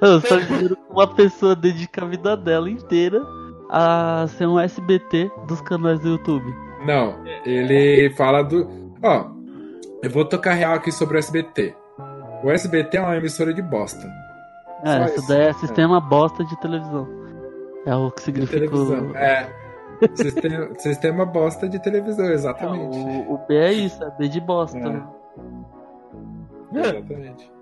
[0.00, 3.20] eu só juro que uma pessoa dedica a vida dela inteira
[3.70, 6.54] a ser um SBT dos canais do YouTube.
[6.84, 8.68] Não, ele fala do.
[9.02, 9.26] Ó,
[10.02, 11.74] eu vou tocar real aqui sobre o SBT.
[12.42, 14.06] O SBT é uma emissora de bosta.
[14.84, 15.28] É, Só isso isso.
[15.28, 17.08] daí é sistema bosta de televisão.
[17.86, 19.10] É o que De significa televisão.
[19.10, 19.16] o...
[19.16, 19.48] É.
[20.14, 22.96] Sistema, sistema bosta de televisão, Não, exatamente.
[22.98, 24.76] o, o B é isso, é B de bosta.
[24.78, 24.80] É.
[24.82, 25.02] né?
[26.74, 27.52] Exatamente.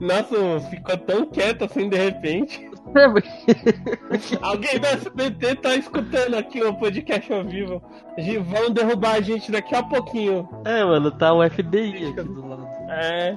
[0.00, 2.70] Nossa, ficou tão quieto assim de repente.
[4.40, 7.82] Alguém do SBT tá escutando aqui o podcast ao vivo.
[8.44, 10.48] Vão derrubar a gente daqui a pouquinho.
[10.64, 12.68] É, mano, tá o FBI aqui do lado.
[12.88, 13.36] É.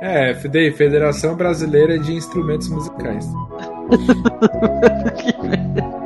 [0.00, 3.26] É, FDI, Federação Brasileira de Instrumentos Musicais.
[3.92, 5.90] If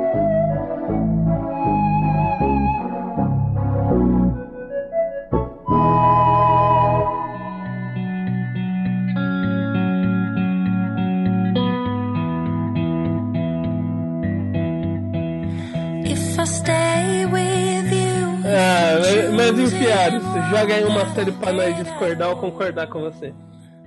[19.47, 23.33] Ah, mas enfiados, joga aí uma série pra nós discordar ou concordar com você.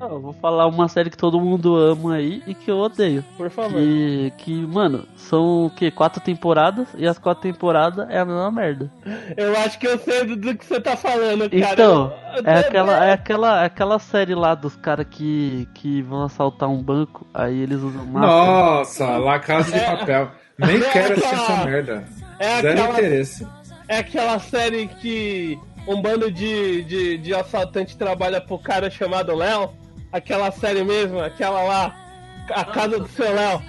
[0.01, 3.25] Ah, eu vou falar uma série que todo mundo ama aí e que eu odeio.
[3.37, 3.73] Por favor.
[3.73, 5.91] Que, que mano, são o quê?
[5.91, 8.89] Quatro temporadas e as quatro temporadas é a mesma merda.
[9.37, 11.73] Eu acho que eu sei do, que você tá falando, cara.
[11.73, 16.23] Então, Eu- é aquela, é aquela, é aquela série lá dos caras que, que vão
[16.23, 18.37] assaltar um banco, aí eles usam máscara.
[18.37, 20.31] Nossa, La Casa de Papel.
[20.61, 22.05] Nem É quero assistir essa merda.
[22.39, 23.47] É Zero aquela, interesse.
[23.89, 29.71] É aquela série que um bando de, de, de assaltante trabalha pro cara chamado Léo.
[30.13, 31.97] Aquela série mesmo, aquela lá,
[32.51, 33.63] a casa do seu Léo.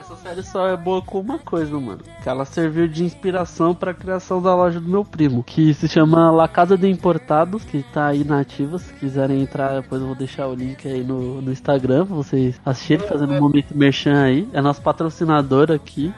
[0.00, 2.00] Essa série só é boa com uma coisa, mano.
[2.22, 5.44] Que ela serviu de inspiração pra criação da loja do meu primo.
[5.44, 8.78] Que se chama La Casa de Importados, que tá aí na ativa.
[8.78, 12.60] Se quiserem entrar, depois eu vou deixar o link aí no, no Instagram pra vocês
[12.64, 14.48] assistirem, fazendo um momento merchan aí.
[14.52, 16.12] É nosso patrocinador aqui.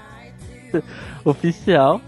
[1.25, 2.01] oficial.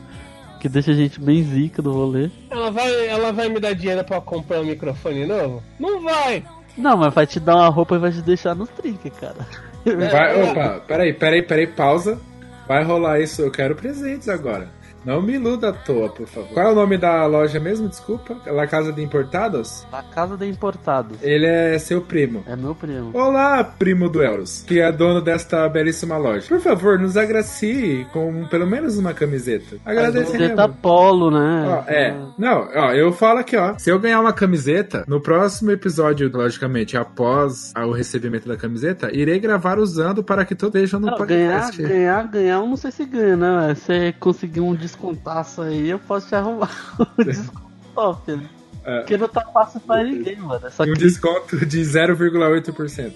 [0.64, 2.30] Que deixa a gente bem zica do rolê.
[2.48, 5.62] Ela vai, ela vai me dar dinheiro pra comprar um microfone novo?
[5.78, 6.42] Não vai!
[6.74, 9.46] Não, mas vai te dar uma roupa e vai te deixar nos trinques, cara.
[9.84, 12.18] Vai, opa, peraí, peraí, peraí, pausa.
[12.66, 14.70] Vai rolar isso, eu quero presentes agora.
[15.04, 16.48] Não me iluda à toa, por favor.
[16.54, 17.88] Qual é o nome da loja mesmo?
[17.88, 18.36] Desculpa.
[18.46, 19.86] La Casa de Importados?
[19.90, 21.18] Da Casa de Importados.
[21.22, 22.42] Ele é seu primo.
[22.46, 23.10] É meu primo.
[23.12, 26.46] Olá, primo do Euros, que é dono desta belíssima loja.
[26.48, 29.76] Por favor, nos agracie com pelo menos uma camiseta.
[29.84, 30.32] Agradecemos.
[30.32, 31.64] Camiseta polo, né?
[31.68, 32.16] Ó, é.
[32.38, 33.76] Não, ó, eu falo aqui, ó.
[33.78, 39.38] Se eu ganhar uma camiseta, no próximo episódio, logicamente, após o recebimento da camiseta, irei
[39.38, 41.82] gravar usando para que todos vejam no Não, ganhar, podcast.
[41.82, 43.74] ganhar, ganhar, eu não sei se ganha, né?
[43.74, 46.70] Se você conseguir um descontaço aí, eu posso te arrumar
[47.18, 48.48] um desconto, filho.
[48.84, 48.98] É.
[48.98, 50.60] Porque não tá fácil pra ninguém, mano.
[50.70, 53.12] Só E um que desconto de 0,8%.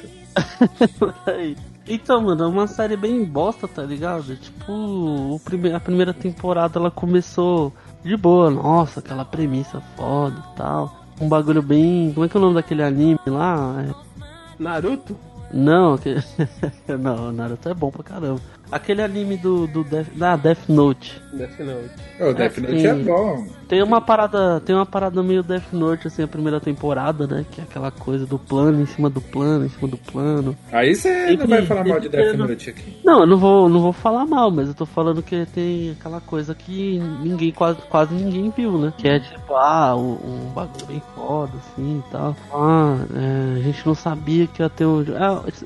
[1.27, 1.57] aí.
[1.87, 4.35] Então, mano, é uma série bem bosta, tá ligado?
[4.37, 10.57] Tipo, o prime- a primeira temporada ela começou de boa, nossa, aquela premissa foda e
[10.57, 11.05] tal.
[11.21, 12.13] Um bagulho bem.
[12.15, 13.85] Como é que é o nome daquele anime lá?
[13.89, 14.23] É-
[14.59, 15.17] Naruto?
[15.53, 16.23] Não, aquele...
[17.01, 18.41] não, Naruto é bom pra caramba.
[18.71, 20.09] Aquele anime do, do Death...
[20.15, 21.21] da Death Note.
[21.33, 21.91] Death Note.
[22.21, 23.47] O Death Note é bom.
[23.69, 27.45] Tem uma parada, tem uma parada meio Death Note assim a primeira temporada, né?
[27.51, 30.57] Que é aquela coisa do plano em cima do plano, em cima do plano.
[30.73, 32.97] Aí você não vai falar mal de Death Note aqui.
[33.05, 36.21] Não, eu não vou, não vou falar mal, mas eu tô falando que tem aquela
[36.21, 38.93] coisa que ninguém, quase, quase ninguém viu, né?
[38.97, 42.37] Que é tipo, ah, um, um bagulho bem foda, assim e tal.
[42.53, 45.03] Ah, é, a gente não sabia que ia ter um.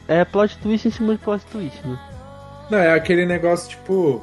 [0.08, 1.98] É, é plot twist em cima de plot twist, né?
[2.72, 4.22] Não, é aquele negócio tipo.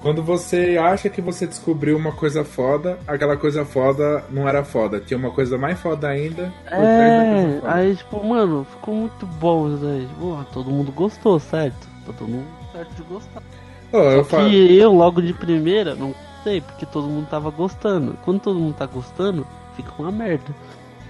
[0.00, 4.98] Quando você acha que você descobriu uma coisa foda, aquela coisa foda não era foda.
[4.98, 6.50] Tinha uma coisa mais foda ainda.
[6.66, 10.06] É, aí tipo, mano, ficou muito bom isso aí.
[10.06, 11.86] Tipo, ah, todo mundo gostou, certo?
[12.06, 13.42] Tá todo mundo certo de gostar.
[13.92, 14.48] Ô, eu falo.
[14.48, 18.16] que eu, logo de primeira, não gostei, porque todo mundo tava gostando.
[18.24, 20.52] Quando todo mundo tá gostando, fica uma merda.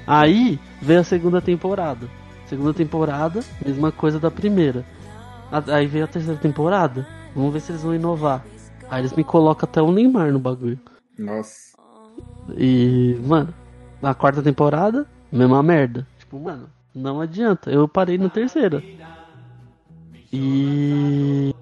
[0.04, 2.08] Aí veio a segunda temporada.
[2.46, 4.84] Segunda temporada, mesma coisa da primeira.
[5.52, 7.06] Aí veio a terceira temporada.
[7.34, 8.42] Vamos ver se eles vão inovar.
[8.88, 10.78] Aí eles me colocam até o Neymar no bagulho.
[11.18, 11.76] Nossa.
[12.56, 13.52] E, mano,
[14.00, 16.06] na quarta temporada, mesma merda.
[16.18, 17.70] Tipo, mano, não adianta.
[17.70, 18.82] Eu parei na terceira.
[20.32, 21.54] E.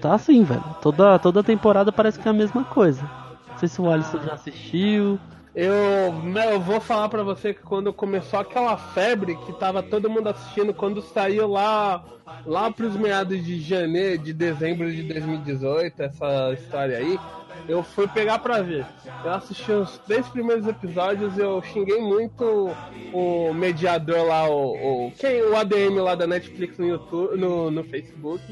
[0.00, 0.64] Tá assim, velho.
[0.80, 3.02] Toda, toda temporada parece que é a mesma coisa.
[3.48, 5.18] Não sei se o Alisson já assistiu.
[5.56, 10.10] Eu, né, eu vou falar pra você que quando começou aquela febre que tava todo
[10.10, 12.04] mundo assistindo, quando saiu lá,
[12.44, 17.18] lá pros meados de janeiro, de dezembro de 2018, essa história aí,
[17.66, 18.84] eu fui pegar pra ver.
[19.24, 22.70] Eu assisti os três primeiros episódios, eu xinguei muito
[23.14, 27.82] o mediador lá, o, o, quem, o ADM lá da Netflix no, YouTube, no, no
[27.82, 28.44] Facebook,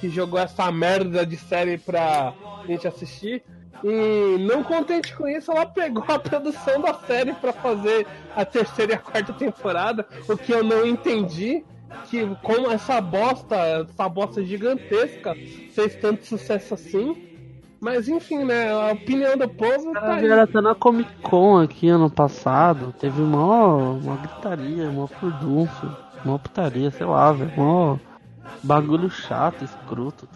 [0.00, 2.32] que jogou essa merda de série pra
[2.68, 3.42] gente assistir.
[3.86, 8.92] E não contente com isso, ela pegou a produção da série pra fazer a terceira
[8.92, 11.62] e a quarta temporada, o que eu não entendi.
[12.08, 15.34] Que como essa bosta, essa bosta gigantesca,
[15.70, 17.28] fez tanto sucesso assim.
[17.78, 18.72] Mas enfim, né?
[18.72, 22.94] A opinião do povo tá vieram até na Comic Con aqui ano passado.
[22.98, 25.94] Teve mó, uma gritaria, mó furdunço,
[26.24, 27.52] mó putaria, sei lá, velho.
[27.54, 27.98] Mó
[28.62, 30.26] bagulho chato, escroto.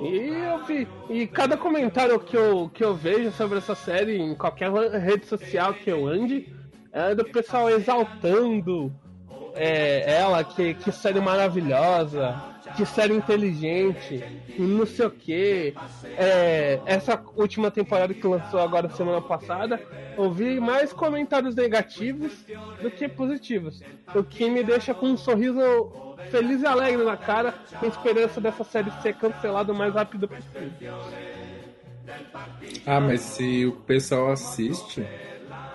[0.00, 0.88] E eu.
[1.10, 5.74] E cada comentário que eu, que eu vejo sobre essa série em qualquer rede social
[5.74, 6.54] que eu ande
[6.92, 8.92] é do pessoal exaltando
[9.54, 12.34] é, ela, que, que série maravilhosa,
[12.76, 14.22] que série inteligente,
[14.56, 15.74] e não sei o que.
[16.86, 19.80] essa última temporada que lançou agora semana passada,
[20.16, 22.32] eu vi mais comentários negativos
[22.80, 23.82] do que positivos.
[24.14, 25.60] O que me deixa com um sorriso
[26.30, 30.94] feliz e alegre na cara, com esperança dessa série ser cancelada o mais rápido possível.
[32.86, 35.06] Ah, mas se o pessoal assiste.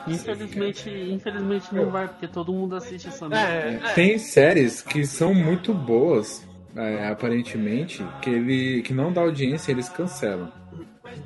[0.08, 3.88] Infelizmente, infelizmente não vai, porque todo mundo assiste essa merda.
[3.90, 9.72] É, Tem séries que são muito boas, é, aparentemente, que, ele, que não dá audiência
[9.72, 10.52] eles cancelam.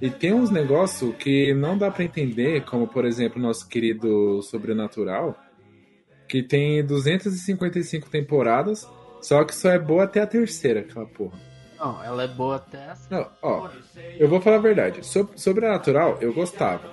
[0.02, 5.36] E tem uns negócios que não dá pra entender, como por exemplo nosso querido Sobrenatural,
[6.28, 8.88] que tem 255 temporadas,
[9.22, 11.40] só que só é boa até a terceira, aquela porra.
[11.78, 13.08] Não, ela é boa até assim.
[13.10, 13.68] Não, ó,
[14.20, 15.06] eu vou falar a verdade.
[15.06, 16.90] Sob- Sobrenatural, eu gostava.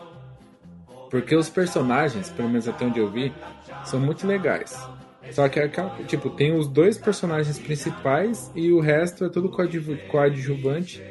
[1.10, 3.32] Porque os personagens, pelo menos até onde eu vi,
[3.84, 4.88] são muito legais.
[5.30, 5.68] Só que, é
[6.06, 11.02] tipo, tem os dois personagens principais e o resto é tudo coadju- coadjuvante,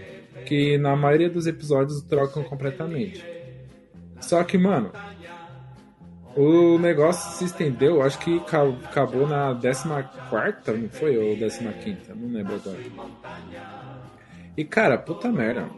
[0.45, 3.25] que na maioria dos episódios trocam completamente.
[4.19, 4.91] Só que, mano,
[6.35, 9.87] o negócio se estendeu, acho que ca- acabou na 14,
[10.81, 11.17] não foi?
[11.17, 11.63] Ou 15,
[12.15, 12.77] não lembro agora.
[14.57, 15.69] E cara, puta merda.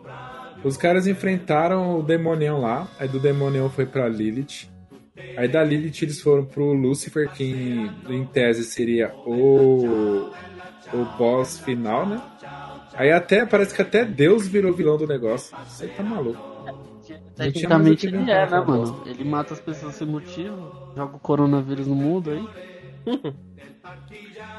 [0.63, 4.67] Os caras enfrentaram o demonião lá, aí do demonião foi pra Lilith.
[5.35, 10.31] Aí da Lilith eles foram pro Lucifer, que em, em tese seria o,
[10.93, 12.21] o boss final, né?
[12.93, 15.55] Aí até parece que até Deus virou vilão do negócio.
[15.67, 16.57] Você tá maluco.
[17.35, 19.03] Tecnicamente ele é, inventar né, essa mano?
[19.05, 22.47] Ele mata as pessoas sem motivo, joga o coronavírus no mundo aí.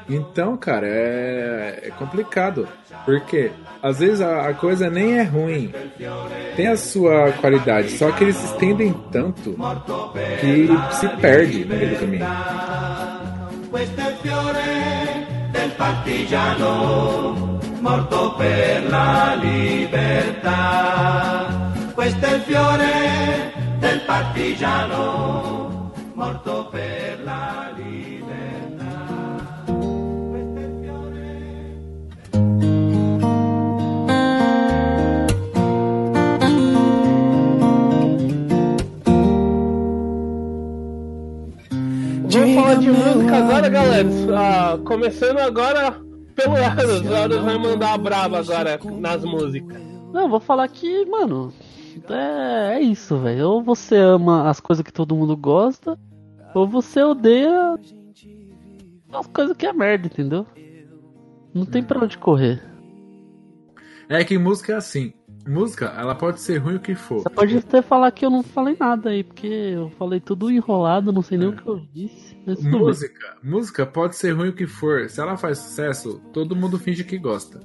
[0.09, 2.67] Então, cara, é, é complicado.
[3.05, 5.73] Porque às vezes a, a coisa nem é ruim.
[6.55, 9.55] Tem a sua qualidade, só que eles estendem tanto
[10.39, 12.25] que se perde no meio do caminho.
[17.81, 21.47] Morto per la libertà.
[21.93, 27.98] Questo è il fiore del partigiano, morto per la libertà.
[42.31, 44.09] Vamos falar de música agora, galera.
[44.37, 45.91] Ah, começando agora
[46.35, 47.01] pelo Eros.
[47.01, 49.81] O Eros vai mandar a brava agora nas músicas.
[50.13, 51.51] Não, eu vou falar que, mano,
[52.07, 53.49] é, é isso, velho.
[53.49, 55.97] Ou você ama as coisas que todo mundo gosta,
[56.53, 57.75] ou você odeia
[59.11, 60.45] as coisas que é merda, entendeu?
[61.53, 62.61] Não tem pra onde correr.
[64.07, 65.13] É que música é assim.
[65.47, 67.21] Música, ela pode ser ruim o que for.
[67.23, 71.11] Você pode até falar que eu não falei nada aí, porque eu falei tudo enrolado,
[71.11, 72.35] não sei nem o que eu disse.
[72.45, 72.55] Bem.
[72.61, 75.09] Música, música pode ser ruim o que for.
[75.09, 77.59] Se ela faz sucesso, todo mundo finge que gosta.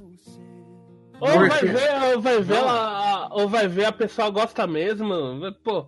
[1.19, 5.13] Ou vai ver, ou vai ver, a, ou vai ver a pessoa gosta mesmo.
[5.63, 5.87] Pô,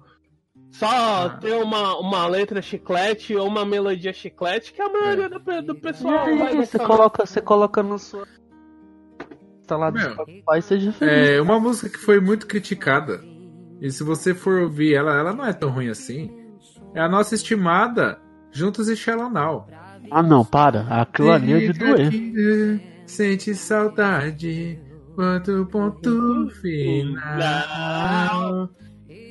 [0.72, 5.62] só ter uma, uma letra chiclete ou uma melodia chiclete que a maioria do, pe-
[5.62, 8.26] do E pessoal vai aí, você coloca, você coloca no sua.
[9.68, 11.30] Tá lá do Meu, Spotify, seja feliz.
[11.30, 13.22] É uma música que foi muito criticada.
[13.82, 16.32] E se você for ouvir ela, ela não é tão ruim assim.
[16.96, 18.18] É a nossa estimada
[18.52, 19.30] Juntos e Shallow
[20.10, 20.82] Ah não, para.
[20.90, 22.82] Aquilo ali é de doer.
[23.06, 24.80] Sente saudade
[25.16, 27.20] quanto ponto final.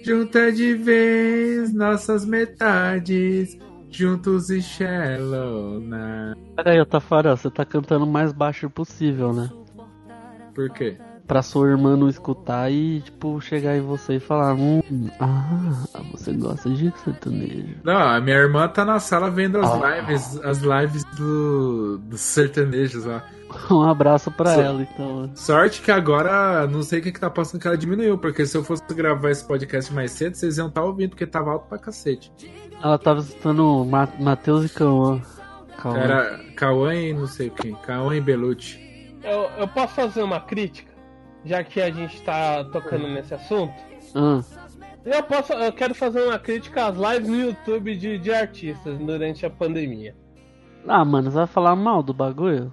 [0.05, 3.59] Junta de vez nossas metades.
[3.91, 6.37] Juntos e Shallow Now.
[6.55, 9.51] Pera aí, Tafarel, você tá cantando o mais baixo possível, né?
[10.57, 10.97] Por quê?
[11.27, 14.81] Pra sua irmã não escutar e, tipo, chegar em você e falar: Hum,
[15.21, 15.83] ah,
[16.13, 17.77] você gosta de sertanejo.
[17.85, 19.97] Não, a minha irmã tá na sala vendo as Ah.
[20.01, 23.23] lives, as lives do, dos sertanejos lá.
[23.71, 24.61] Um abraço pra Sim.
[24.61, 25.31] ela, então.
[25.35, 28.57] Sorte que agora, não sei o que que tá passando que ela diminuiu, porque se
[28.57, 31.79] eu fosse gravar esse podcast mais cedo, vocês iam estar ouvindo, porque tava alto pra
[31.79, 32.33] cacete.
[32.83, 35.21] Ela tava escutando Ma Matheus e Cauã.
[35.79, 35.97] Cauã.
[35.99, 38.85] Era Cauã e não sei o que, Cauã e Belucci.
[39.27, 40.93] Eu, eu posso fazer uma crítica,
[41.45, 43.75] já que a gente tá tocando nesse assunto.
[44.15, 44.41] Ah,
[45.05, 49.45] Eu posso, eu quero fazer uma crítica às lives no YouTube de, de artistas durante
[49.45, 50.15] a pandemia.
[50.89, 52.73] Ah, mano, você vai falar mal do bagulho?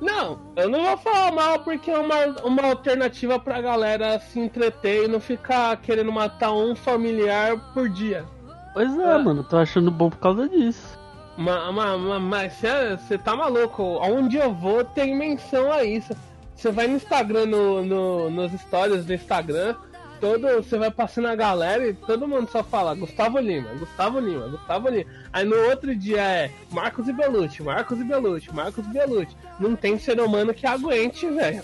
[0.00, 5.04] Não, eu não vou falar mal porque é uma, uma alternativa pra galera se entreter
[5.04, 8.24] e não ficar querendo matar um familiar por dia.
[8.72, 9.18] Pois é, Ah.
[9.18, 10.98] mano, tô achando bom por causa disso.
[11.40, 13.98] Ma- ma- ma- Mas você tá maluco?
[14.02, 16.14] Aonde eu vou tem menção a isso.
[16.54, 19.74] Você vai no Instagram, no, no- nos stories do Instagram,
[20.20, 24.46] todo, você vai passando a galera e todo mundo só fala Gustavo Lima, Gustavo Lima,
[24.48, 25.10] Gustavo Lima.
[25.32, 29.34] Aí no outro dia é Marcos e Belucci, Marcos e Belucci, Marcos e Belucci.
[29.58, 31.62] Não tem ser humano que aguente, velho.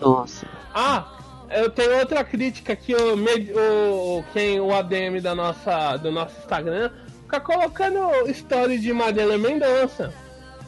[0.00, 0.46] Nossa.
[0.74, 1.06] Ah,
[1.50, 3.14] eu tenho outra crítica que o,
[4.18, 6.90] o quem o ADM da nossa do nosso Instagram
[7.32, 10.12] fica colocando story de Marília Mendonça.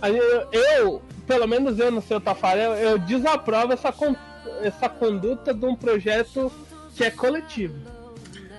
[0.03, 4.17] Eu, eu, pelo menos eu no seu Tafarel, eu desaprovo essa con-
[4.63, 6.51] essa conduta de um projeto
[6.97, 7.75] que é coletivo.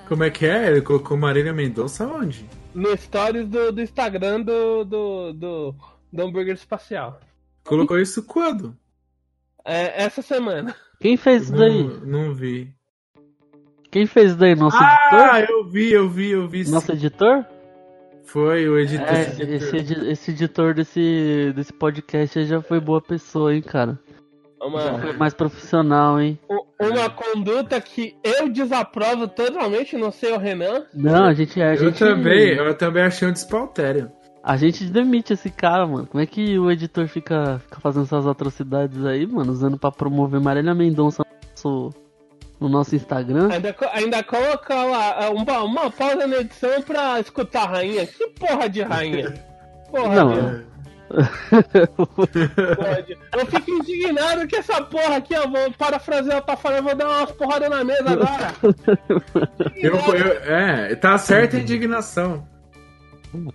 [0.08, 0.68] Como é que é?
[0.68, 2.48] Ele colocou Marília Mendonça onde?
[2.76, 5.76] No stories do, do Instagram do, do, do,
[6.14, 7.20] do hambúrguer espacial.
[7.64, 8.76] Colocou isso quando?
[9.64, 10.76] É, essa semana.
[11.00, 11.84] Quem fez isso daí?
[11.84, 12.72] Não, não vi.
[13.92, 14.54] Quem fez isso daí?
[14.56, 15.56] Nosso Ah, editor?
[15.58, 16.66] eu vi, eu vi, eu vi.
[16.66, 16.72] sim.
[16.72, 17.46] Nosso editor?
[18.26, 19.08] Foi o editor.
[19.08, 19.22] É,
[19.56, 23.98] esse, edi- esse editor desse, desse podcast aí já foi boa pessoa, hein, cara.
[24.62, 26.40] Uma, Foi mais profissional, hein?
[26.80, 30.86] uma conduta que eu desaprovo totalmente, não sei o Renan.
[30.94, 31.62] Não, a gente.
[31.62, 34.12] A Eu gente também, eu também achei um despautério.
[34.44, 36.08] A gente demite esse cara, mano.
[36.08, 39.52] Como é que o editor fica, fica fazendo essas atrocidades aí, mano?
[39.52, 41.94] Usando pra promover Marília Mendonça no nosso,
[42.60, 43.50] no nosso Instagram?
[43.52, 48.06] Ainda, ainda coloca lá uh, uma, uma pausa na edição pra escutar a rainha.
[48.08, 49.34] Que porra de rainha?
[49.92, 50.66] Porra Não, de,
[52.76, 56.84] porra de- Eu fico indignado que essa porra aqui, eu vou parafrasear o Tafarel, eu
[56.84, 58.54] vou dar umas porradas na mesa agora.
[59.76, 62.46] Eu, eu- é, tá certa a indignação.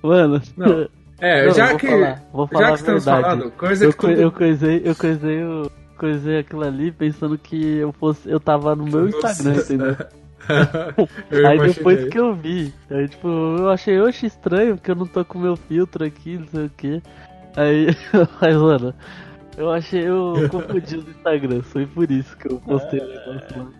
[0.03, 0.40] Mano.
[0.57, 0.88] Não,
[1.20, 3.24] É, Não, já vou que, falar, vou falar já que estamos verdade.
[3.28, 5.70] falando, coisa eu, que eu coisei, eu coisei o
[6.01, 8.28] coisei aquilo ali pensando que eu fosse.
[8.28, 9.74] Eu tava no meu Instagram, Nossa.
[9.74, 9.96] entendeu?
[11.30, 11.74] Eu Aí imaginei.
[11.74, 15.38] depois que eu vi, aí tipo, eu achei oxe estranho porque eu não tô com
[15.38, 17.03] meu filtro aqui, não sei o que.
[17.55, 17.88] Aí,
[18.40, 18.92] aí, mano,
[19.57, 23.70] eu achei, eu confundi o Instagram, foi por isso que eu postei o negócio lá.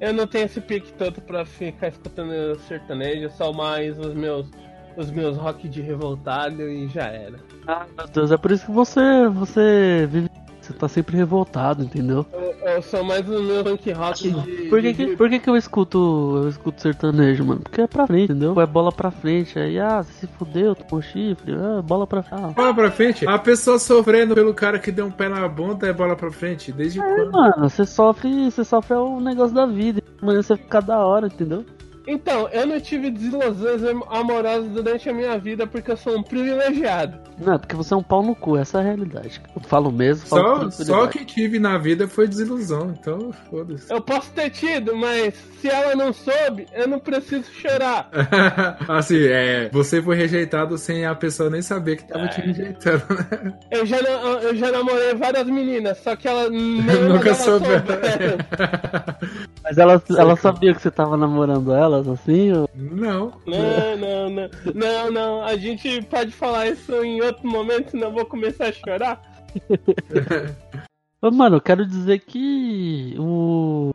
[0.00, 4.48] Eu não tenho esse pique todo pra ficar escutando sertanejo, só mais os meus
[4.96, 7.38] os meus rock de revoltado e já era.
[7.66, 10.28] Ah, meu Deus, é por isso que você, você vive,
[10.68, 12.24] você tá sempre revoltado, entendeu?
[12.32, 14.68] Eu, eu sou mais os meus punk rock de.
[14.68, 17.60] Por que, de- que, por que que eu escuto eu escuto sertanejo, mano?
[17.62, 18.60] Porque é pra frente, entendeu?
[18.60, 22.54] É bola pra frente, aí, ah, você se fudeu, tomou chifre, ah, bola pra frente.
[22.54, 23.26] Bola pra frente.
[23.26, 26.70] A pessoa sofrendo pelo cara que deu um pé na bunda é bola pra frente.
[26.72, 27.32] Desde É, quando?
[27.32, 30.02] mano, você sofre, você sofre o negócio da vida.
[30.20, 31.64] Amanhã você fica da hora, entendeu?
[32.10, 37.18] Então, eu não tive desilusões amorosas durante a minha vida porque eu sou um privilegiado.
[37.38, 39.40] Não, é porque você é um pau no cu, essa é a realidade.
[39.54, 43.92] Eu falo mesmo, falo Só, só que tive na vida foi desilusão, então foda-se.
[43.92, 48.08] Eu posso ter tido, mas se ela não soube, eu não preciso chorar.
[48.88, 52.28] assim, é, você foi rejeitado sem a pessoa nem saber que tava É.
[52.28, 53.52] te rejeitando, né?
[53.70, 57.84] Eu já, eu já namorei várias meninas, só que ela Nunca souberam.
[57.86, 58.38] souberam.
[59.62, 62.52] Mas ela, ela sabia que você tava namorando elas, assim?
[62.52, 62.68] Ou...
[62.74, 63.32] Não.
[63.46, 64.50] Não, não, não.
[64.74, 65.42] Não, não.
[65.42, 69.20] A gente pode falar isso em outro momento, senão eu vou começar a chorar.
[71.20, 73.90] Ô, Mano, eu quero dizer que o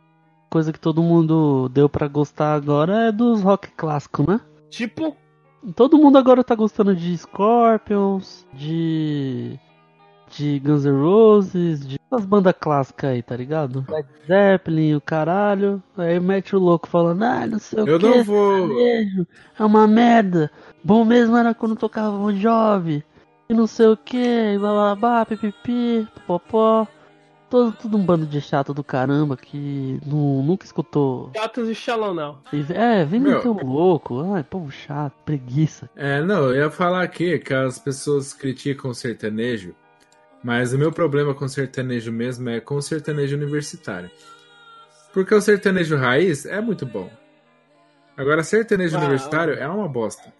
[0.50, 4.40] coisa que todo mundo deu pra gostar agora é dos rock clássicos, né?
[4.70, 5.16] Tipo,
[5.74, 9.58] Todo mundo agora tá gostando de Scorpions, de.
[10.36, 13.84] De Guns N' Roses, de essas bandas clássicas aí, tá ligado?
[13.88, 15.82] Led Zeppelin, o caralho.
[15.96, 18.06] Aí mete o louco falando, ah, não sei o Eu que.
[18.06, 18.80] não vou.
[18.80, 20.50] É uma merda.
[20.82, 23.02] Bom mesmo era quando tocava o Jovem.
[23.48, 26.86] E não sei o que, bababá, pipipi, popó.
[27.50, 31.30] Todo, tudo um bando de chato do caramba que nu- nunca escutou.
[31.32, 32.38] gatos e Now.
[32.52, 33.36] E, é, vem Meu.
[33.36, 34.32] meter um louco.
[34.34, 35.88] Ai, povo chato, preguiça.
[35.94, 39.72] É, não, eu ia falar aqui que as pessoas criticam o sertanejo,
[40.44, 44.10] mas o meu problema com o sertanejo mesmo é com o sertanejo universitário.
[45.12, 47.10] Porque o sertanejo raiz é muito bom.
[48.16, 49.00] Agora, sertanejo Ah.
[49.00, 50.32] universitário é uma bosta.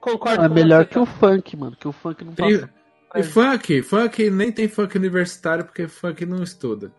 [0.00, 2.70] Concordo É melhor que o funk, mano, que o funk não E, passa.
[3.16, 6.90] e funk, funk nem tem funk universitário porque funk não estuda.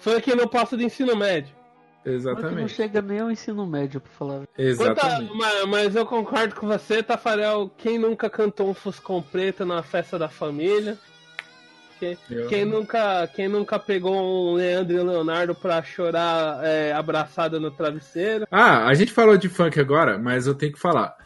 [0.00, 1.56] Funk no passo de ensino médio.
[2.04, 2.72] Funk não Exatamente.
[2.72, 4.42] chega nem ao ensino médio, pra falar.
[4.56, 5.34] Exatamente.
[5.36, 7.70] ma- mas eu concordo com você, Tafarel.
[7.76, 10.96] Quem nunca cantou um Fuscão Preto na festa da família?
[11.98, 12.16] Quem,
[12.48, 18.46] quem nunca, quem nunca pegou um Leandro e Leonardo pra chorar é, abraçado no travesseiro?
[18.50, 21.16] Ah, a gente falou de funk agora, mas eu tenho que falar.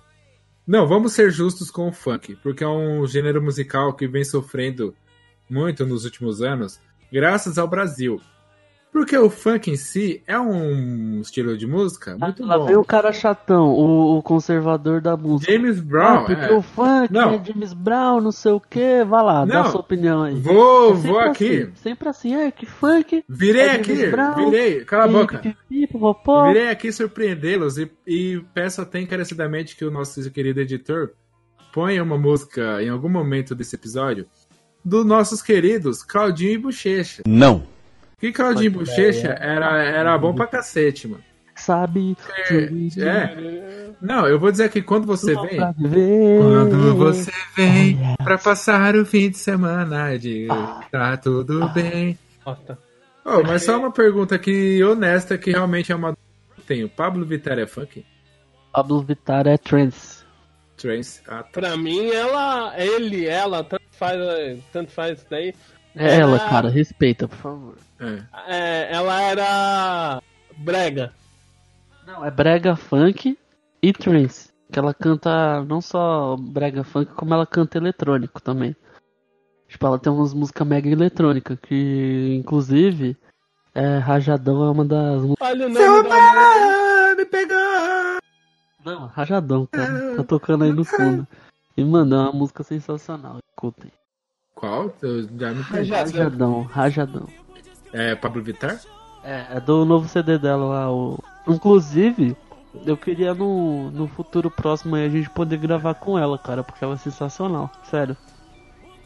[0.66, 4.94] Não, vamos ser justos com o funk, porque é um gênero musical que vem sofrendo
[5.50, 6.80] muito nos últimos anos,
[7.12, 8.20] graças ao Brasil.
[8.93, 12.82] Porque o funk em si é um estilo de música muito Lá vem bom.
[12.82, 15.51] o cara chatão, o, o conservador da música.
[15.51, 16.53] James Ah, Brown, porque é.
[16.53, 17.30] o funk Não.
[17.30, 19.03] é James Brown, não sei o que.
[19.05, 19.70] Vai lá, dá Não.
[19.70, 20.34] sua opinião aí.
[20.34, 21.62] Vou, É sempre vou aqui.
[21.62, 23.24] assim, sempre assim, é que funk.
[23.26, 25.43] Virei É aqui, Brown, virei, cala a boca.
[25.90, 26.49] popopó.
[26.49, 31.12] Virei aqui surpreendê-los e, e peço até encarecidamente que o nosso querido editor
[31.72, 34.26] ponha uma música em algum momento desse episódio
[34.84, 37.22] dos nossos queridos Claudinho e Bochecha.
[37.26, 37.62] Não.
[38.22, 41.24] Que Claudinho Bochecha era, era bom pra cacete, mano.
[41.56, 42.16] Sabe?
[42.48, 43.90] É, é.
[44.00, 45.58] Não, eu vou dizer que quando você vem.
[45.58, 50.82] Quando você vem pra passar o fim de semana de Ah.
[50.90, 52.16] tá tudo bem.
[52.46, 52.78] Nossa.
[53.24, 56.16] Oh, mas só uma pergunta aqui honesta que realmente é uma.
[56.64, 56.88] Tenho.
[56.88, 58.04] Pablo Vittar é funk?
[58.72, 60.22] Pablo Vittar é trance.
[60.76, 61.20] Trance.
[61.26, 61.48] Ah, tá.
[61.60, 64.18] Pra mim, ela, ele, ela, tanto faz,
[64.72, 65.52] tanto faz isso daí.
[65.94, 66.48] É ela, Ah.
[66.48, 67.74] cara, respeita, por favor.
[68.03, 68.22] É.
[68.48, 70.22] É, ela era
[70.57, 71.12] brega.
[72.07, 73.38] Não, é brega funk
[73.80, 74.50] e trance.
[74.70, 78.74] Que ela canta não só brega funk, como ela canta eletrônico também.
[79.68, 83.16] Tipo, ela tem umas músicas mega eletrônicas, que inclusive
[83.74, 85.48] é, Rajadão é uma das músicas.
[85.48, 87.57] Olha o nome da me pegou!
[88.84, 90.16] Não, Rajadão, cara.
[90.16, 91.26] Tá tocando aí no fundo.
[91.76, 93.38] E, mano, é uma música sensacional.
[93.50, 93.90] Escutem.
[94.55, 94.92] Qual?
[95.00, 95.62] Eu já me.
[95.62, 97.28] Rajadão, Rajadão.
[97.93, 98.80] É Pablo Vittar?
[99.24, 100.93] É, é do novo CD dela lá.
[100.93, 101.18] O...
[101.47, 102.36] Inclusive,
[102.86, 106.82] eu queria no, no futuro próximo aí a gente poder gravar com ela, cara, porque
[106.82, 107.70] ela é sensacional.
[107.84, 108.16] Sério.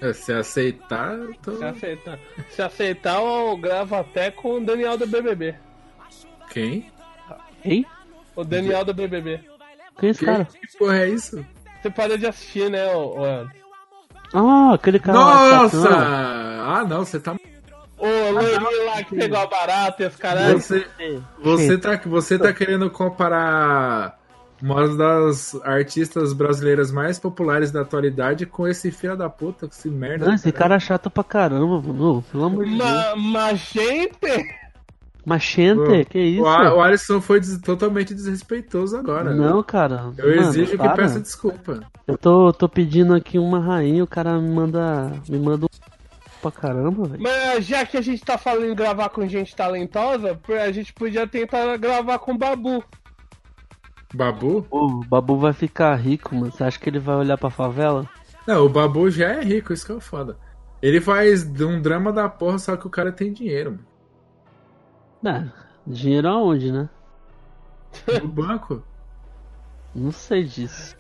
[0.01, 1.57] É, Se aceitar, eu tô...
[1.57, 2.19] Se aceitar,
[2.51, 5.55] se aceitar, eu gravo até com o Daniel do BBB.
[6.51, 6.91] Quem?
[7.65, 7.87] Hein?
[8.35, 9.41] O Daniel do BBB.
[9.99, 10.45] Quem é esse cara?
[10.45, 11.45] Que porra é isso?
[11.81, 13.53] Você parou de assistir, né, ô, ô, Ana?
[14.35, 15.63] Ah, aquele cara lá.
[15.63, 15.83] Nossa!
[15.83, 15.99] chatão.
[15.99, 17.37] Ah, não, você tá.
[17.99, 20.53] O loirinho lá que pegou a barata e os caras.
[20.53, 20.87] Você,
[21.43, 24.19] você, tá, você tá querendo comparar
[24.63, 29.89] uma das artistas brasileiras mais populares da atualidade com esse filho da puta, com esse
[29.89, 30.27] merda.
[30.27, 32.19] Não, esse cara é chato pra caramba, mano.
[32.19, 32.83] Ô, Pelo amor de Deus.
[32.83, 34.57] Ma, mas, gente,
[35.25, 36.43] Machente, que isso?
[36.43, 39.35] O, o Alisson foi des- totalmente desrespeitoso agora.
[39.35, 40.13] Não, cara.
[40.19, 40.93] Eu Mano, exijo que para.
[40.95, 41.81] peça desculpa.
[42.07, 45.13] Eu tô, tô pedindo aqui uma rainha, o cara me manda.
[45.29, 45.69] Me manda um
[46.51, 47.23] pra caramba, velho.
[47.23, 51.27] mas já que a gente tá falando em gravar com gente talentosa, a gente podia
[51.27, 52.85] tentar gravar com o Babu.
[54.15, 54.67] Babu?
[54.71, 56.53] O Babu vai ficar rico, mano.
[56.53, 58.09] Você acha que ele vai olhar pra favela?
[58.47, 60.37] Não, o Babu já é rico, isso que é foda.
[60.81, 63.87] Ele faz de um drama da porra, só que o cara tem dinheiro, mano.
[65.25, 65.51] É,
[65.87, 66.89] dinheiro aonde, né?
[68.23, 68.83] No banco?
[69.95, 70.97] Não sei disso.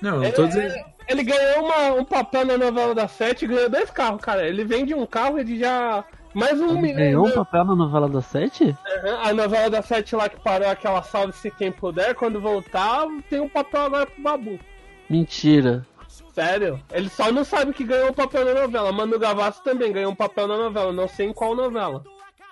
[0.00, 0.89] Não, não tô dizendo.
[1.10, 4.46] Ele ganhou uma- um papel na novela da Sete e ganhou dois carros, cara.
[4.46, 6.04] Ele vende um carro, ele já.
[6.32, 6.96] Mais um Ele milhão.
[6.96, 8.64] ganhou um papel na novela da Sete?
[8.64, 13.06] Uhum, A novela da Sete lá que parou aquela salve se quem puder, quando voltar,
[13.28, 14.58] tem um papel agora pro Babu.
[15.08, 15.84] Mentira.
[16.32, 16.80] Sério?
[16.92, 18.92] Ele só não sabe que ganhou um papel na novela.
[18.92, 22.04] Manu Gavassi também ganhou um papel na novela, não sei em qual novela.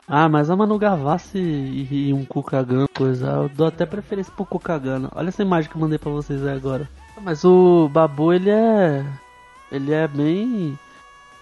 [0.08, 4.44] Ah, mas a Manu Gavassi e, e um Kukagano, coisa, eu dou até preferência pro
[4.44, 5.08] Kukagano.
[5.14, 6.88] Olha essa imagem que eu mandei pra vocês aí agora.
[7.22, 9.04] Mas o Babu, ele é.
[9.70, 10.78] Ele é bem.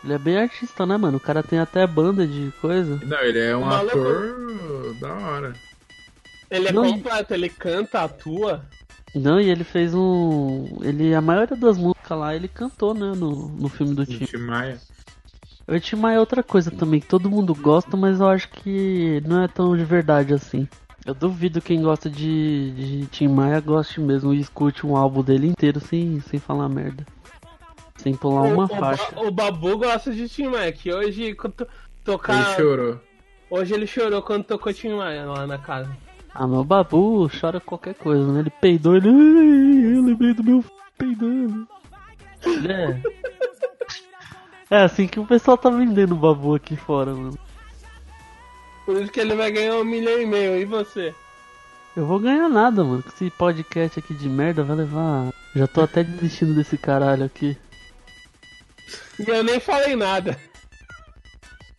[0.04, 1.16] Ele é bem artista, né, mano?
[1.16, 3.00] O cara tem até banda de coisa.
[3.04, 5.52] Não, ele é um maluco- ator da hora.
[6.50, 6.82] Ele é Não.
[6.92, 8.64] completo, ele canta, atua.
[9.14, 10.78] Não, e ele fez um.
[10.82, 11.14] Ele.
[11.14, 13.12] A maioria das músicas lá ele cantou, né?
[13.16, 14.24] No, no filme do Tim.
[14.24, 14.78] Tim Maia.
[15.66, 19.20] O Tim Maia é outra coisa também, que todo mundo gosta, mas eu acho que
[19.26, 20.68] não é tão de verdade assim.
[21.06, 25.46] Eu duvido quem gosta de, de Tim Maia goste mesmo e escute um álbum dele
[25.46, 27.06] inteiro sem, sem falar merda.
[27.96, 29.12] Sem pular O- uma o, faixa.
[29.14, 31.70] Ba- o Babu gosta de Tim Maia, que hoje quando to- Ele
[32.04, 32.56] tocar.
[32.56, 33.00] chorou.
[33.48, 35.96] Hoje ele chorou quando tocou Tim Maia lá na casa.
[36.34, 38.40] Ah, meu babu chora qualquer coisa, né?
[38.40, 39.08] Ele peidou, ele.
[39.08, 40.64] Eu lembrei do meu
[40.98, 41.66] peidando.
[42.68, 43.00] É.
[44.68, 47.38] É assim que o pessoal tá vendendo o babu aqui fora, mano.
[48.86, 51.12] Por isso que ele vai ganhar um milhão e meio, e você?
[51.96, 53.02] Eu vou ganhar nada, mano.
[53.08, 55.32] Esse podcast aqui de merda vai levar.
[55.56, 57.58] Já tô até desistindo desse caralho aqui.
[59.18, 60.38] E eu nem falei nada.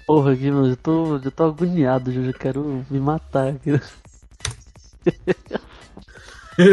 [0.05, 3.71] Porra, aqui, mano, eu tô, eu tô agoniado, eu já quero me matar aqui.
[6.57, 6.65] não,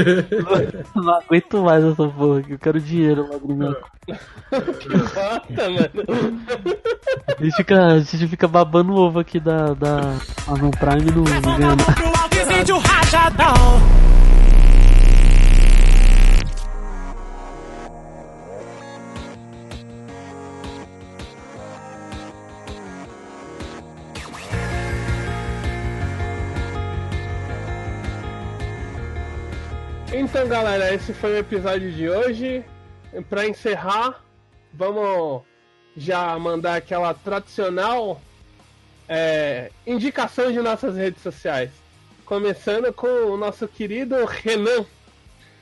[1.05, 3.76] não aguento mais essa porra aqui, eu quero dinheiro no meu.
[4.07, 5.91] Bota, mano.
[7.39, 10.01] A gente fica, a gente fica babando o ovo aqui da, da
[10.47, 11.76] Amazon Prime e não,
[30.35, 32.64] Então, galera, esse foi o episódio de hoje.
[33.30, 34.20] Pra encerrar,
[34.72, 35.43] vamos
[35.97, 38.20] já mandar aquela tradicional
[39.09, 41.70] é, indicação de nossas redes sociais.
[42.24, 44.85] Começando com o nosso querido Renan.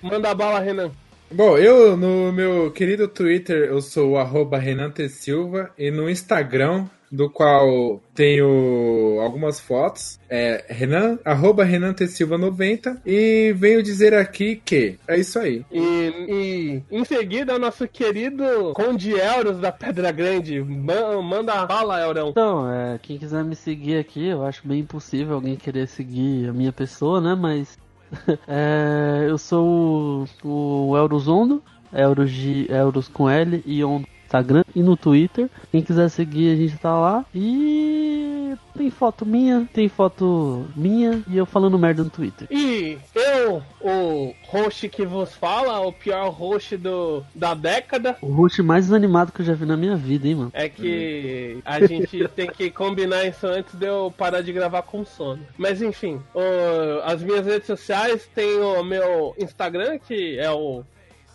[0.00, 0.90] Manda bala, Renan.
[1.30, 5.06] Bom, eu no meu querido Twitter eu sou o arroba Renan T.
[5.10, 12.08] Silva e no Instagram, do qual tenho algumas fotos, é Renan, arroba Renan T.
[12.08, 15.62] Silva 90 e venho dizer aqui que é isso aí.
[15.70, 20.60] E, e em seguida, o nosso querido Conde Euros da Pedra Grande.
[20.62, 22.30] Ma- Manda bala, Eurão.
[22.30, 26.52] Então, é, quem quiser me seguir aqui, eu acho bem impossível alguém querer seguir a
[26.52, 27.34] minha pessoa, né?
[27.38, 27.78] Mas
[28.48, 34.64] é, eu sou o, o Eurozondo, Euros, de, Euros com L e on no Instagram
[34.74, 35.48] e no Twitter.
[35.70, 37.24] Quem quiser seguir, a gente tá lá.
[37.34, 42.48] E tem foto minha, tem foto minha e eu falando merda no Twitter.
[42.50, 48.62] E eu, o host que vos fala, o pior host do, da década, O host
[48.62, 50.50] mais desanimado que eu já vi na minha vida, hein, mano.
[50.54, 55.04] é que a gente tem que combinar isso antes de eu parar de gravar com
[55.04, 55.42] sono.
[55.58, 60.82] Mas enfim, o- as minhas redes sociais tem o meu Instagram, que é o,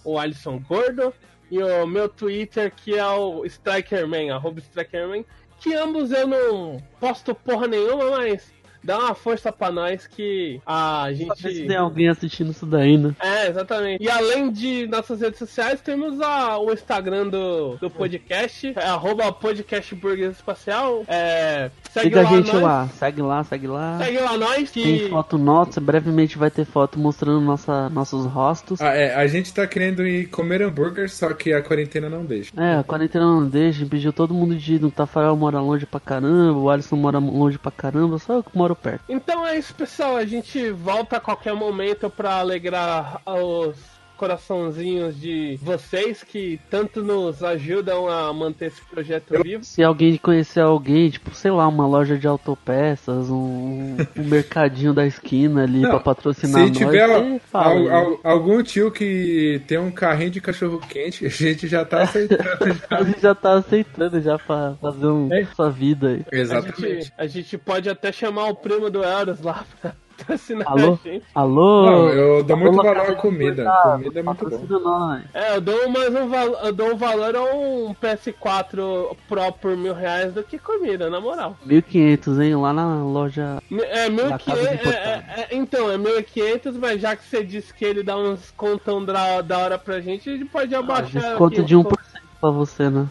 [0.03, 1.13] o Alisson Gordo,
[1.49, 5.25] e o meu Twitter, que é o Strikerman, arroba Strikerman,
[5.59, 8.53] que ambos eu não posto porra nenhuma, mas
[8.87, 11.67] dá uma força pra nós que a Pra ver se gente.
[11.67, 13.13] tem alguém assistindo isso daí, né?
[13.19, 14.01] É, exatamente.
[14.01, 19.29] E além de nossas redes sociais, temos a, o Instagram do, do podcast, é arroba
[19.33, 21.03] podcast Burguês Espacial.
[21.05, 23.97] É, segue Siga a lá gente nós, lá, segue lá, segue lá.
[23.97, 24.83] Segue lá nós que...
[24.83, 28.79] Tem foto nossa, brevemente vai ter foto mostrando nossa, nossos rostos.
[28.79, 32.51] Ah, é, a gente tá querendo ir comer hambúrguer, só que a quarentena não deixa.
[32.55, 34.85] É, a quarentena não deixa, impediu todo mundo de ir.
[34.85, 38.57] O Tafarel mora longe pra caramba, o Alisson mora longe pra caramba, só eu que
[38.57, 39.03] moro perto.
[39.09, 40.17] Então é isso, pessoal.
[40.17, 47.43] A gente volta a qualquer momento pra alegrar os coraçãozinhos de vocês que tanto nos
[47.43, 49.63] ajudam a manter esse projeto vivo.
[49.63, 55.05] Se alguém conhecer alguém, tipo, sei lá, uma loja de autopeças, um, um mercadinho da
[55.05, 57.93] esquina ali pra patrocinar Se nós, tiver você fala, al- né?
[57.93, 62.37] al- algum tio que tem um carrinho de cachorro quente, a gente já tá aceitando.
[62.89, 65.45] A gente já tá aceitando já pra fazer um, É.
[65.55, 66.25] sua vida aí.
[66.31, 66.81] A Exatamente.
[66.81, 70.99] gente, a gente pode até chamar o primo do Eros lá pra patrocinar Alô?
[71.03, 71.25] a gente.
[71.33, 71.85] Alô?
[71.85, 73.63] Não, eu dou muito Alô, valor à comida.
[73.63, 75.19] tá, Comida é muito bom.
[75.33, 79.77] É, eu dou mais um valor, eu dou um valor a um PS4 Pro por
[79.77, 81.55] mil reais do que comida, na moral.
[81.65, 82.55] 1500, hein?
[82.55, 83.61] Lá na loja.
[83.71, 87.43] É, Na casa de 1.500, é, é, é, então, é 1.500, mas já que você
[87.43, 91.21] disse que ele dá uns contão da, da hora pra gente, a gente pode abaixar.
[91.21, 92.03] Desconto aqui de um 1% pouco.
[92.41, 93.07] pra você, né?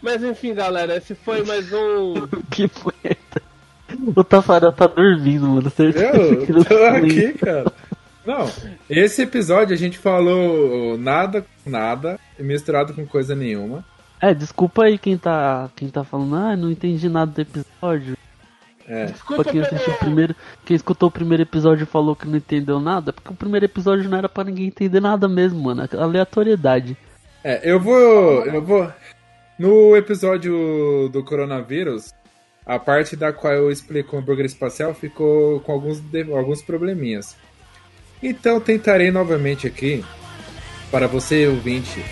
[0.00, 2.14] Mas enfim, galera, esse foi mais um.
[2.50, 3.18] Que poeta.
[4.14, 5.72] O Tafarel tá dormindo, mano.
[5.78, 7.72] Eu não tô aqui, cara.
[8.24, 8.50] Não,
[8.90, 13.82] esse episódio a gente falou nada, nada, misturado com coisa nenhuma.
[14.20, 18.16] É, desculpa aí quem tá, quem tá falando, ah, não entendi nada do episódio.
[18.86, 19.06] É.
[19.06, 20.34] Desculpa quem assistiu o primeiro,
[20.64, 24.08] quem escutou o primeiro episódio e falou que não entendeu nada, porque o primeiro episódio
[24.08, 25.88] não era pra ninguém entender nada mesmo, mano.
[25.98, 26.96] Aleatoriedade.
[27.44, 28.44] É, eu vou.
[28.44, 28.90] Eu vou.
[29.58, 32.12] No episódio do coronavírus,
[32.68, 36.02] a parte da qual eu explico o hambúrguer espacial ficou com alguns,
[36.36, 37.34] alguns probleminhas.
[38.22, 40.04] Então tentarei novamente aqui,
[40.90, 42.04] para você ouvinte,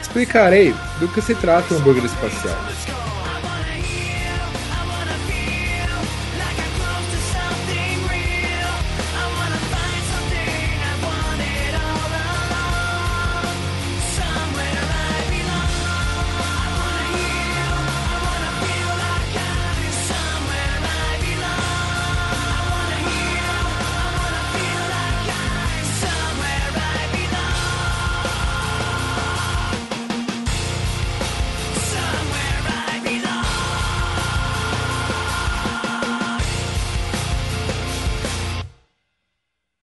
[0.00, 3.07] explicarei do que se trata o hambúrguer espacial.